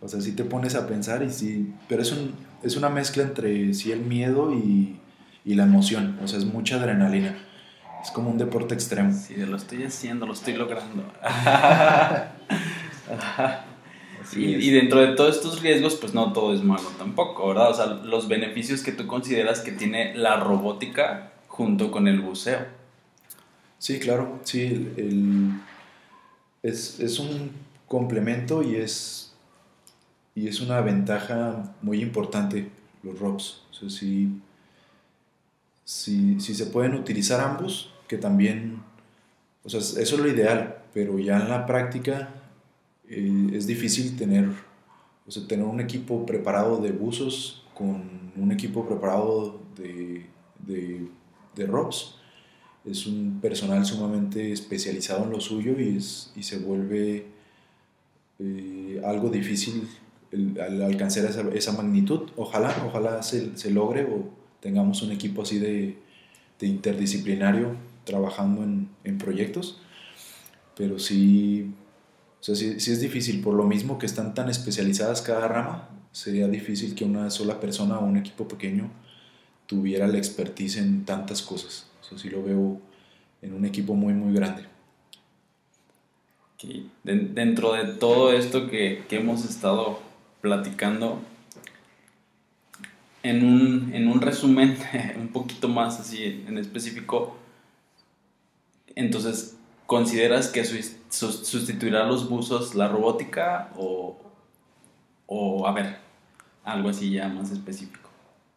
o 0.00 0.08
sea, 0.08 0.20
sí 0.20 0.32
te 0.32 0.44
pones 0.44 0.74
a 0.74 0.86
pensar 0.86 1.22
y 1.22 1.30
sí, 1.30 1.72
pero 1.88 2.02
es, 2.02 2.12
un, 2.12 2.34
es 2.62 2.76
una 2.76 2.90
mezcla 2.90 3.22
entre 3.22 3.72
sí 3.74 3.90
el 3.90 4.00
miedo 4.00 4.52
y, 4.52 4.98
y 5.44 5.54
la 5.54 5.64
emoción, 5.64 6.18
o 6.22 6.28
sea, 6.28 6.38
es 6.38 6.44
mucha 6.44 6.76
adrenalina. 6.76 7.36
Es 8.02 8.12
como 8.12 8.30
un 8.30 8.38
deporte 8.38 8.74
extremo. 8.74 9.12
Sí, 9.12 9.34
lo 9.34 9.56
estoy 9.56 9.82
haciendo, 9.82 10.24
lo 10.24 10.32
estoy 10.32 10.54
logrando. 10.54 11.02
y, 14.36 14.54
y, 14.54 14.70
dentro 14.70 15.00
de 15.00 15.16
todos 15.16 15.34
estos 15.34 15.62
riesgos, 15.62 15.96
pues 15.96 16.14
no 16.14 16.32
todo 16.32 16.54
es 16.54 16.62
malo 16.62 16.88
tampoco, 16.96 17.48
¿verdad? 17.48 17.70
O 17.70 17.74
sea, 17.74 17.86
los 17.86 18.28
beneficios 18.28 18.82
que 18.82 18.92
tú 18.92 19.08
consideras 19.08 19.60
que 19.60 19.72
tiene 19.72 20.14
la 20.14 20.38
robótica 20.38 21.32
junto 21.48 21.90
con 21.90 22.06
el 22.06 22.20
buceo. 22.20 22.77
Sí, 23.78 23.98
claro, 23.98 24.40
sí. 24.44 24.92
El, 24.96 25.52
es, 26.62 26.98
es, 27.00 27.18
un 27.18 27.52
complemento 27.86 28.62
y 28.62 28.76
es, 28.76 29.32
y 30.34 30.48
es 30.48 30.60
una 30.60 30.80
ventaja 30.80 31.74
muy 31.82 32.00
importante 32.02 32.70
los 33.02 33.18
ROPS. 33.18 33.62
O 33.70 33.74
sea, 33.74 33.90
sí 33.90 34.40
si, 35.88 36.38
si 36.38 36.54
se 36.54 36.66
pueden 36.66 36.92
utilizar 36.92 37.40
ambos, 37.40 37.90
que 38.08 38.18
también, 38.18 38.82
o 39.64 39.70
sea, 39.70 39.80
eso 39.80 39.98
es 39.98 40.18
lo 40.18 40.28
ideal, 40.28 40.82
pero 40.92 41.18
ya 41.18 41.38
en 41.40 41.48
la 41.48 41.64
práctica 41.64 42.28
eh, 43.08 43.48
es 43.54 43.66
difícil 43.66 44.14
tener, 44.14 44.50
o 45.26 45.30
sea, 45.30 45.46
tener 45.48 45.64
un 45.64 45.80
equipo 45.80 46.26
preparado 46.26 46.76
de 46.82 46.92
buzos 46.92 47.64
con 47.72 48.32
un 48.36 48.52
equipo 48.52 48.86
preparado 48.86 49.62
de, 49.78 50.26
de, 50.58 51.08
de 51.56 51.66
ROPS. 51.66 52.17
Es 52.90 53.06
un 53.06 53.40
personal 53.40 53.84
sumamente 53.84 54.52
especializado 54.52 55.24
en 55.24 55.30
lo 55.30 55.40
suyo 55.40 55.78
y, 55.78 55.96
es, 55.96 56.32
y 56.36 56.42
se 56.42 56.58
vuelve 56.58 57.26
eh, 58.38 59.02
algo 59.04 59.30
difícil 59.30 59.88
el, 60.30 60.60
al 60.60 60.82
alcanzar 60.82 61.24
esa, 61.26 61.42
esa, 61.50 61.72
magnitud. 61.72 62.30
Ojalá, 62.36 62.74
ojalá 62.86 63.22
se, 63.22 63.56
se 63.56 63.70
logre 63.70 64.04
o 64.04 64.30
tengamos 64.60 65.02
un 65.02 65.12
equipo 65.12 65.42
así 65.42 65.58
de, 65.58 65.98
de 66.58 66.66
interdisciplinario 66.66 67.76
trabajando 68.04 68.62
en, 68.62 68.88
en, 69.04 69.18
proyectos, 69.18 69.80
pero 70.76 70.98
sí, 70.98 71.70
o 72.40 72.42
sea, 72.42 72.54
sí, 72.54 72.80
sí, 72.80 72.92
es 72.92 73.00
difícil, 73.00 73.42
por 73.42 73.54
lo 73.54 73.64
mismo 73.64 73.98
que 73.98 74.06
están 74.06 74.34
tan 74.34 74.48
especializadas 74.48 75.20
cada 75.20 75.46
rama, 75.46 75.90
sería 76.12 76.48
difícil 76.48 76.94
que 76.94 77.04
una 77.04 77.30
sola 77.30 77.60
persona 77.60 77.98
o 77.98 78.06
un 78.06 78.16
equipo 78.16 78.48
pequeño 78.48 78.90
tuviera 79.66 80.06
la 80.06 80.16
expertise 80.16 80.78
en 80.78 81.04
tantas 81.04 81.42
cosas. 81.42 81.86
Eso 82.08 82.16
sí 82.18 82.30
lo 82.30 82.42
veo 82.42 82.80
en 83.42 83.52
un 83.52 83.66
equipo 83.66 83.94
muy, 83.94 84.14
muy 84.14 84.34
grande. 84.34 84.64
Okay. 86.54 86.90
dentro 87.04 87.74
de 87.74 87.84
todo 87.84 88.32
esto 88.32 88.68
que, 88.68 89.04
que, 89.08 89.18
hemos 89.18 89.44
estado 89.44 90.00
platicando, 90.40 91.20
en 93.22 93.44
un, 93.44 93.94
en 93.94 94.08
un 94.08 94.20
resumen 94.20 94.76
un 95.20 95.28
poquito 95.28 95.68
más 95.68 96.00
así 96.00 96.44
en 96.48 96.56
específico, 96.56 97.36
entonces, 98.96 99.56
¿consideras 99.86 100.48
que 100.48 100.64
sustituirá 100.64 102.06
los 102.06 102.28
buzos 102.28 102.74
la 102.74 102.88
robótica 102.88 103.70
o, 103.76 104.16
o, 105.26 105.68
a 105.68 105.72
ver, 105.72 105.98
algo 106.64 106.88
así 106.88 107.12
ya 107.12 107.28
más 107.28 107.50
específico? 107.50 108.08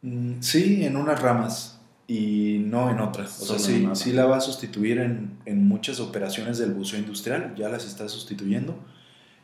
Mm, 0.01 0.39
sí, 0.39 0.85
en 0.85 0.95
unas 0.95 1.21
ramas 1.21 1.81
y 2.12 2.60
no 2.60 2.89
en 2.89 3.00
otras. 3.00 3.41
O 3.41 3.45
sea, 3.45 3.58
sí, 3.58 3.88
sí, 3.93 4.12
la 4.12 4.26
va 4.26 4.36
a 4.36 4.41
sustituir 4.41 4.97
en, 4.97 5.38
en, 5.45 5.65
muchas 5.65 6.02
operaciones 6.02 6.58
del 6.58 6.74
buceo 6.74 7.00
industrial, 7.00 7.56
ya 7.56 7.69
las 7.69 7.86
está 7.86 8.10
sustituyendo, 8.10 8.76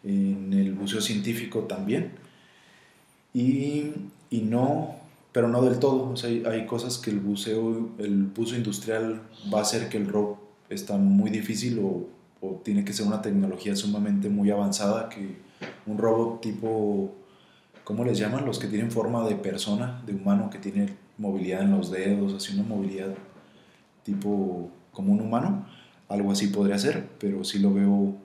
en 0.04 0.52
el 0.52 0.74
buceo 0.74 1.00
científico 1.00 1.62
también. 1.62 2.12
Y, 3.34 3.92
y 4.30 4.42
no, 4.42 4.98
pero 5.32 5.48
no 5.48 5.62
del 5.62 5.80
todo. 5.80 6.10
O 6.10 6.18
sea, 6.18 6.30
hay, 6.30 6.44
hay, 6.46 6.66
cosas 6.66 6.98
que 6.98 7.10
el 7.10 7.22
buceo, 7.22 7.92
el 8.00 8.24
buceo 8.24 8.58
industrial 8.58 9.22
va 9.54 9.60
a 9.60 9.62
hacer 9.62 9.88
que 9.88 9.96
el 9.96 10.10
rock 10.10 10.38
está 10.70 10.98
muy 10.98 11.30
difícil 11.30 11.80
o, 11.80 12.10
o 12.42 12.62
tiene 12.66 12.84
que 12.84 12.92
ser 12.92 13.08
una 13.08 13.22
tecnología 13.22 13.78
sumamente 13.78 14.28
muy 14.28 14.52
avanzada 14.52 15.08
que 15.08 15.38
un 15.86 15.98
robot 15.98 16.42
tipo 16.42 17.16
¿cómo 17.86 18.04
les 18.04 18.18
llaman? 18.20 18.46
Los 18.46 18.60
que 18.60 18.68
tienen 18.68 18.92
forma 18.92 19.26
de 19.26 19.36
persona, 19.36 20.04
de 20.06 20.14
humano, 20.14 20.50
que 20.50 20.58
tiene 20.58 21.07
movilidad 21.18 21.62
en 21.62 21.72
los 21.72 21.92
dedos, 21.92 22.34
así 22.34 22.54
una 22.54 22.64
movilidad 22.64 23.14
tipo 24.04 24.70
como 24.92 25.14
un 25.14 25.22
humano. 25.22 25.68
Algo 26.10 26.32
así 26.32 26.48
podría 26.48 26.78
ser, 26.78 27.08
pero 27.20 27.44
sí 27.44 27.60
lo 27.60 27.74
veo 27.74 28.16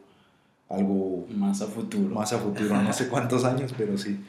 algo... 0.69 1.27
Más 1.31 1.61
a 1.63 1.67
futuro. 1.67 2.15
Más 2.15 2.33
a 2.33 2.39
futuro, 2.39 2.81
no 2.81 2.93
sé 2.93 3.09
cuántos 3.11 3.45
años, 3.45 3.75
pero 3.77 3.99
sí. 3.99 4.21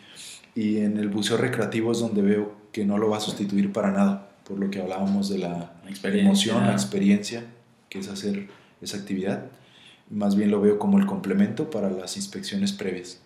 Y 0.56 0.78
en 0.78 0.98
el 0.98 1.10
buceo 1.10 1.38
recreativo 1.38 1.92
es 1.92 2.00
donde 2.00 2.22
veo 2.22 2.56
que 2.72 2.86
no 2.86 2.98
lo 2.98 3.10
va 3.10 3.18
a 3.18 3.22
sustituir 3.22 3.72
para 3.72 3.92
nada, 3.92 4.30
por 4.44 4.60
lo 4.60 4.70
que 4.70 4.82
hablábamos 4.82 5.30
de 5.30 5.38
la, 5.38 5.74
la 6.04 6.10
emoción, 6.10 6.66
la 6.66 6.74
experiencia, 6.74 7.46
que 7.90 8.00
es 8.00 8.10
hacer 8.10 8.50
esa 8.82 8.98
actividad. 8.98 9.46
Más 10.10 10.36
bien 10.36 10.52
lo 10.52 10.60
veo 10.60 10.80
como 10.80 11.00
el 11.00 11.06
complemento 11.06 11.70
para 11.70 11.90
las 11.90 12.18
inspecciones 12.18 12.74
previas. 12.74 13.23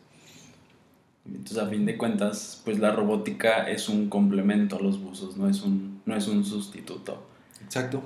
Entonces, 1.28 1.58
a 1.58 1.68
fin 1.68 1.86
de 1.86 1.98
cuentas, 1.98 2.62
pues 2.64 2.80
la 2.80 2.92
robótica 2.92 3.70
es 3.70 3.90
un 3.90 4.10
complemento 4.10 4.78
a 4.78 4.82
los 4.82 5.02
buzos, 5.02 5.38
no 5.38 5.50
es 5.50 5.62
un, 5.62 6.02
no 6.06 6.16
es 6.16 6.28
un 6.28 6.46
sustituto. 6.46 7.22
Exacto. 7.64 8.02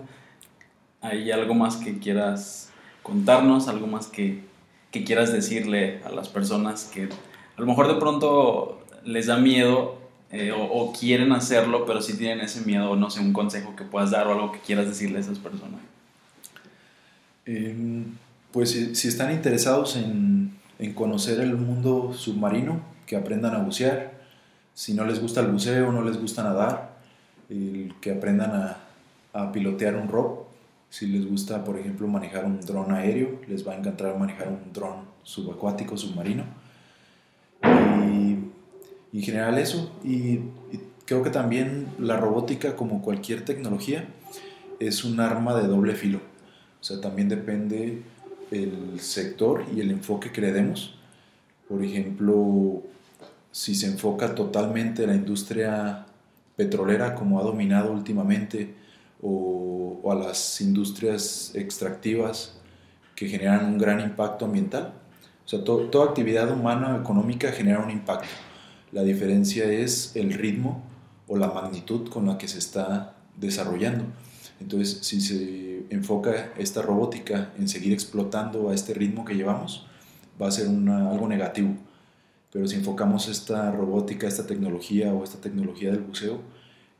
¿Hay 1.02 1.32
algo 1.32 1.54
más 1.54 1.78
que 1.78 2.00
quieras 2.00 2.70
contarnos? 3.04 3.68
¿Algo 3.68 3.88
más 3.88 4.08
que, 4.08 4.44
que 4.92 5.04
quieras 5.04 5.32
decirle 5.32 6.02
a 6.04 6.10
las 6.10 6.30
personas 6.30 6.86
que 6.86 7.04
a 7.04 7.62
lo 7.62 7.66
mejor 7.66 7.88
de 7.88 7.96
pronto 7.96 8.82
les 9.04 9.28
da 9.28 9.38
miedo 9.38 10.00
eh, 10.32 10.54
o, 10.54 10.94
quieren 10.94 11.34
hacerlo, 11.34 11.86
pero 11.86 12.02
si 12.02 12.18
tienen 12.18 12.40
ese 12.40 12.62
miedo, 12.62 12.96
no 12.96 13.10
sé, 13.10 13.20
un 13.20 13.34
consejo 13.34 13.76
que 13.76 13.84
puedas 13.84 14.12
dar 14.12 14.28
o 14.28 14.34
algo 14.34 14.52
que 14.54 14.60
quieras 14.60 14.88
decirle 14.88 15.18
a 15.18 15.22
esas 15.22 15.40
personas? 15.40 15.82
Em, 17.46 18.06
pues 18.54 18.72
si, 18.72 19.08
están 19.08 19.34
interesados 19.34 19.98
en, 19.98 20.54
en, 20.80 20.94
conocer 20.94 21.42
el 21.42 21.58
mundo 21.58 22.14
submarino, 22.14 22.80
que 23.06 23.16
aprendan 23.16 23.56
a 23.56 23.60
bucear. 23.60 24.22
Si 24.74 24.94
no 24.94 25.06
les 25.06 25.22
gusta 25.22 25.42
el 25.42 25.48
buceo, 25.48 25.92
no 25.92 26.02
les 26.04 26.20
gusta 26.20 26.44
nadar, 26.44 26.98
que 27.50 28.12
aprendan 28.12 28.52
a, 28.52 28.78
a 29.34 29.52
pilotear 29.52 29.96
un 29.96 30.08
rock. 30.08 30.48
Si 30.90 31.08
les 31.08 31.26
gusta, 31.26 31.64
por 31.64 31.80
ejemplo, 31.80 32.08
manejar 32.08 32.46
un 32.46 32.60
dron 32.60 32.92
aéreo, 32.92 33.40
les 33.48 33.66
va 33.66 33.74
a 33.74 33.78
encantar 33.78 34.18
manejar 34.18 34.50
un 34.50 34.74
dron 34.74 35.06
subacuático, 35.24 35.98
submarino. 35.98 36.44
Y, 37.64 39.18
en 39.18 39.22
general 39.24 39.58
eso. 39.58 39.92
Y, 40.04 40.40
creo 41.06 41.24
que 41.24 41.30
también 41.30 41.88
la 41.98 42.18
robótica, 42.18 42.76
como 42.76 43.02
cualquier 43.02 43.44
tecnología, 43.44 44.06
es 44.80 45.04
un 45.04 45.20
arma 45.20 45.56
de 45.60 45.68
doble 45.68 45.96
filo. 45.96 46.20
O 46.80 46.84
sea, 46.84 47.00
también 47.00 47.30
depende 47.30 48.02
el 48.52 49.00
sector 49.00 49.66
y 49.74 49.82
el 49.82 49.92
enfoque 49.92 50.32
que 50.32 50.42
le 50.42 50.52
demos. 50.52 50.98
Por 51.72 51.86
ejemplo, 51.86 52.84
si 53.50 53.76
se 53.76 53.88
enfoca 53.88 54.36
totalmente 54.36 55.04
en 55.04 55.10
la 55.10 55.16
industria 55.16 56.06
petrolera 56.58 57.16
como 57.16 57.40
ha 57.40 57.44
dominado 57.44 57.94
últimamente 57.94 58.74
o, 59.22 60.02
a 60.12 60.16
las 60.16 60.60
industrias 60.60 61.54
extractivas 61.56 62.58
que 63.16 63.30
generan 63.30 63.68
un 63.68 63.78
gran 63.78 64.02
impacto 64.02 64.44
ambiental. 64.44 64.96
O 65.46 65.48
sea, 65.48 65.64
toda 65.64 66.04
actividad 66.04 66.52
humana 66.52 66.98
económica 67.02 67.54
genera 67.54 67.80
un 67.80 67.90
impacto. 67.90 68.28
La 68.92 69.04
diferencia 69.04 69.64
es 69.64 70.14
el 70.18 70.34
ritmo 70.34 70.84
o 71.30 71.38
la 71.38 71.48
magnitud 71.48 72.10
con 72.10 72.26
la 72.28 72.38
que 72.38 72.50
se 72.50 72.60
está 72.60 73.16
desarrollando. 73.38 74.04
Entonces, 74.60 75.00
si 75.04 75.22
se 75.22 75.86
enfoca 75.90 76.52
esta 76.58 76.82
robótica 76.82 77.54
en 77.58 77.70
seguir 77.70 77.94
explotando 77.94 78.70
a 78.70 78.74
este 78.76 78.94
ritmo 78.94 79.24
que 79.24 79.36
llevamos, 79.36 79.88
va 80.42 80.48
a 80.48 80.52
ser 80.52 80.68
algo 80.68 81.28
negativo 81.28 81.76
pero 82.52 82.68
si 82.68 82.76
enfocamos 82.76 83.30
esta 83.30 83.72
robótica, 83.72 84.28
esta 84.28 84.46
tecnología 84.46 85.14
o 85.14 85.24
esta 85.24 85.40
tecnología 85.40 85.92
del 85.92 86.02
buceo 86.02 86.42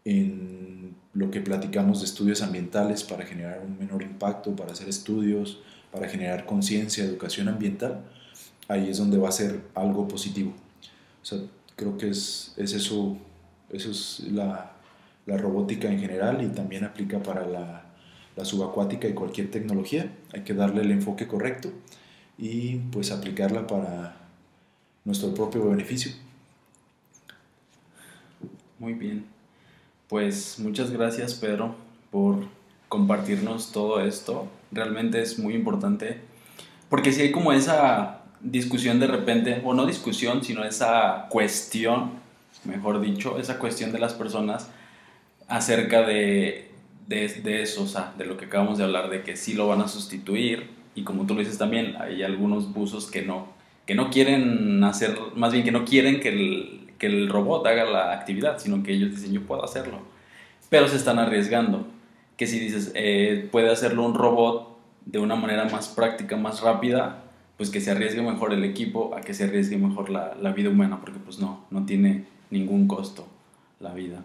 en 0.06 0.96
lo 1.14 1.30
que 1.30 1.42
platicamos 1.42 2.00
de 2.00 2.06
estudios 2.06 2.42
ambientales 2.42 3.04
para 3.04 3.26
generar 3.26 3.62
un 3.66 3.78
menor 3.78 4.02
impacto, 4.02 4.56
para 4.56 4.72
hacer 4.72 4.88
estudios, 4.88 5.60
para 5.92 6.08
generar 6.08 6.46
conciencia, 6.46 7.04
educación 7.04 7.50
ambiental, 7.50 8.02
ahí 8.70 8.90
es 8.90 8.98
donde 8.98 9.18
va 9.18 9.28
a 9.28 9.34
ser 9.34 9.60
algo 9.76 10.08
positivo. 10.08 10.54
O 11.22 11.26
sea, 11.26 11.40
creo 11.76 11.98
que 11.98 12.10
es, 12.10 12.54
es 12.56 12.72
eso, 12.72 13.18
eso 13.70 13.92
es 13.92 14.22
la, 14.32 14.72
la, 15.26 15.38
robótica 15.38 15.92
en 15.92 16.00
general 16.00 16.42
y 16.42 16.48
también 16.48 16.86
aplica 16.86 17.22
para 17.22 17.46
la, 17.46 17.84
la 18.38 18.46
subacuática 18.46 19.10
y 19.10 19.14
cualquier 19.14 19.52
tecnología. 19.52 20.10
Hay 20.34 20.42
que 20.44 20.54
darle 20.54 20.82
el 20.82 20.92
enfoque 20.92 21.28
correcto 21.28 21.74
y 22.38 22.78
pues 22.92 23.12
aplicarla 23.12 23.68
para 23.68 24.16
nuestro 25.06 25.34
propio 25.34 25.70
beneficio. 25.70 26.12
Muy 28.80 28.94
bien. 28.94 29.26
Pues 30.08 30.60
muchas 30.60 30.92
gracias 30.92 31.36
Pedro 31.36 31.76
por 32.12 32.46
compartirnos 32.90 33.72
todo 33.72 34.02
esto. 34.02 34.48
Realmente 34.72 35.22
es 35.22 35.40
muy 35.40 35.54
importante 35.54 36.20
porque 36.92 37.14
si 37.14 37.22
hay 37.22 37.32
como 37.32 37.54
esa 37.54 38.22
discusión 38.42 39.00
de 39.00 39.08
repente, 39.08 39.62
o 39.64 39.74
no 39.74 39.86
discusión, 39.86 40.44
sino 40.44 40.66
esa 40.66 41.28
cuestión, 41.30 42.12
mejor 42.66 43.00
dicho, 43.00 43.40
esa 43.40 43.60
cuestión 43.60 43.94
de 43.94 44.00
las 44.00 44.14
personas 44.14 44.70
acerca 45.48 46.02
de, 46.02 46.70
de, 47.08 47.30
de 47.30 47.62
eso, 47.62 47.84
o 47.84 47.88
sea, 47.88 48.14
de 48.18 48.26
lo 48.26 48.36
que 48.36 48.46
acabamos 48.46 48.78
de 48.78 48.84
hablar, 48.84 49.10
de 49.10 49.24
que 49.24 49.38
sí 49.38 49.54
lo 49.54 49.68
van 49.68 49.82
a 49.82 49.88
sustituir 49.88 50.70
y 50.96 51.04
como 51.04 51.26
tú 51.26 51.34
lo 51.34 51.40
dices 51.40 51.58
también, 51.58 51.96
hay 52.00 52.24
algunos 52.24 52.74
buzos 52.74 53.10
que 53.10 53.22
no, 53.22 53.48
que 53.86 53.96
no 53.96 54.10
quieren 54.10 54.84
hacer, 54.84 55.18
más 55.36 55.54
bien 55.54 55.64
que 55.64 55.72
no 55.72 55.86
quieren 55.86 56.20
que 56.20 56.30
el, 56.30 56.92
que 56.98 57.08
el 57.08 57.30
robot 57.30 57.66
haga 57.68 57.86
la 57.86 58.14
actividad, 58.14 58.60
sino 58.60 58.84
que 58.84 58.94
ellos 58.94 59.12
dicen 59.12 59.34
yo 59.34 59.42
puedo 59.44 59.64
hacerlo. 59.64 60.00
Pero 60.70 60.88
se 60.88 60.96
están 60.96 61.20
arriesgando. 61.20 61.88
Que 62.38 62.48
si 62.48 62.60
dices, 62.60 62.92
eh, 62.96 63.48
puede 63.52 63.70
hacerlo 63.70 64.04
un 64.04 64.16
robot 64.16 64.78
de 65.06 65.20
una 65.20 65.36
manera 65.36 65.66
más 65.66 65.90
práctica, 65.90 66.38
más 66.38 66.62
rápida, 66.62 67.24
pues 67.58 67.70
que 67.70 67.82
se 67.82 67.92
arriesgue 67.92 68.22
mejor 68.22 68.54
el 68.54 68.64
equipo 68.64 69.16
a 69.16 69.22
que 69.22 69.34
se 69.34 69.44
arriesgue 69.44 69.78
mejor 69.78 70.10
la, 70.10 70.36
la 70.42 70.52
vida 70.52 70.70
humana, 70.70 71.00
porque 71.02 71.20
pues 71.20 71.40
no, 71.40 71.66
no 71.70 71.86
tiene 71.86 72.26
ningún 72.50 72.88
costo 72.88 73.28
la 73.80 73.94
vida. 73.94 74.22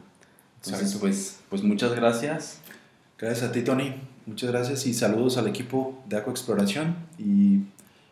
Entonces, 0.64 0.96
pues, 1.00 1.40
pues 1.48 1.62
muchas 1.62 1.94
gracias. 1.94 2.60
Gracias 3.18 3.50
a 3.50 3.52
ti, 3.52 3.62
Tony. 3.62 3.94
Muchas 4.26 4.50
gracias 4.50 4.86
y 4.86 4.92
saludos 4.92 5.38
al 5.38 5.46
equipo 5.46 6.02
de 6.08 6.16
Aco 6.16 6.32
Exploración 6.32 6.96
y 7.16 7.60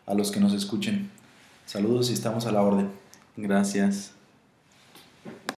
a 0.05 0.13
los 0.13 0.31
que 0.31 0.39
nos 0.39 0.53
escuchen. 0.53 1.11
Saludos 1.65 2.09
y 2.09 2.13
estamos 2.13 2.45
a 2.45 2.53
la 2.53 2.61
orden. 2.61 2.89
Gracias. 3.35 4.14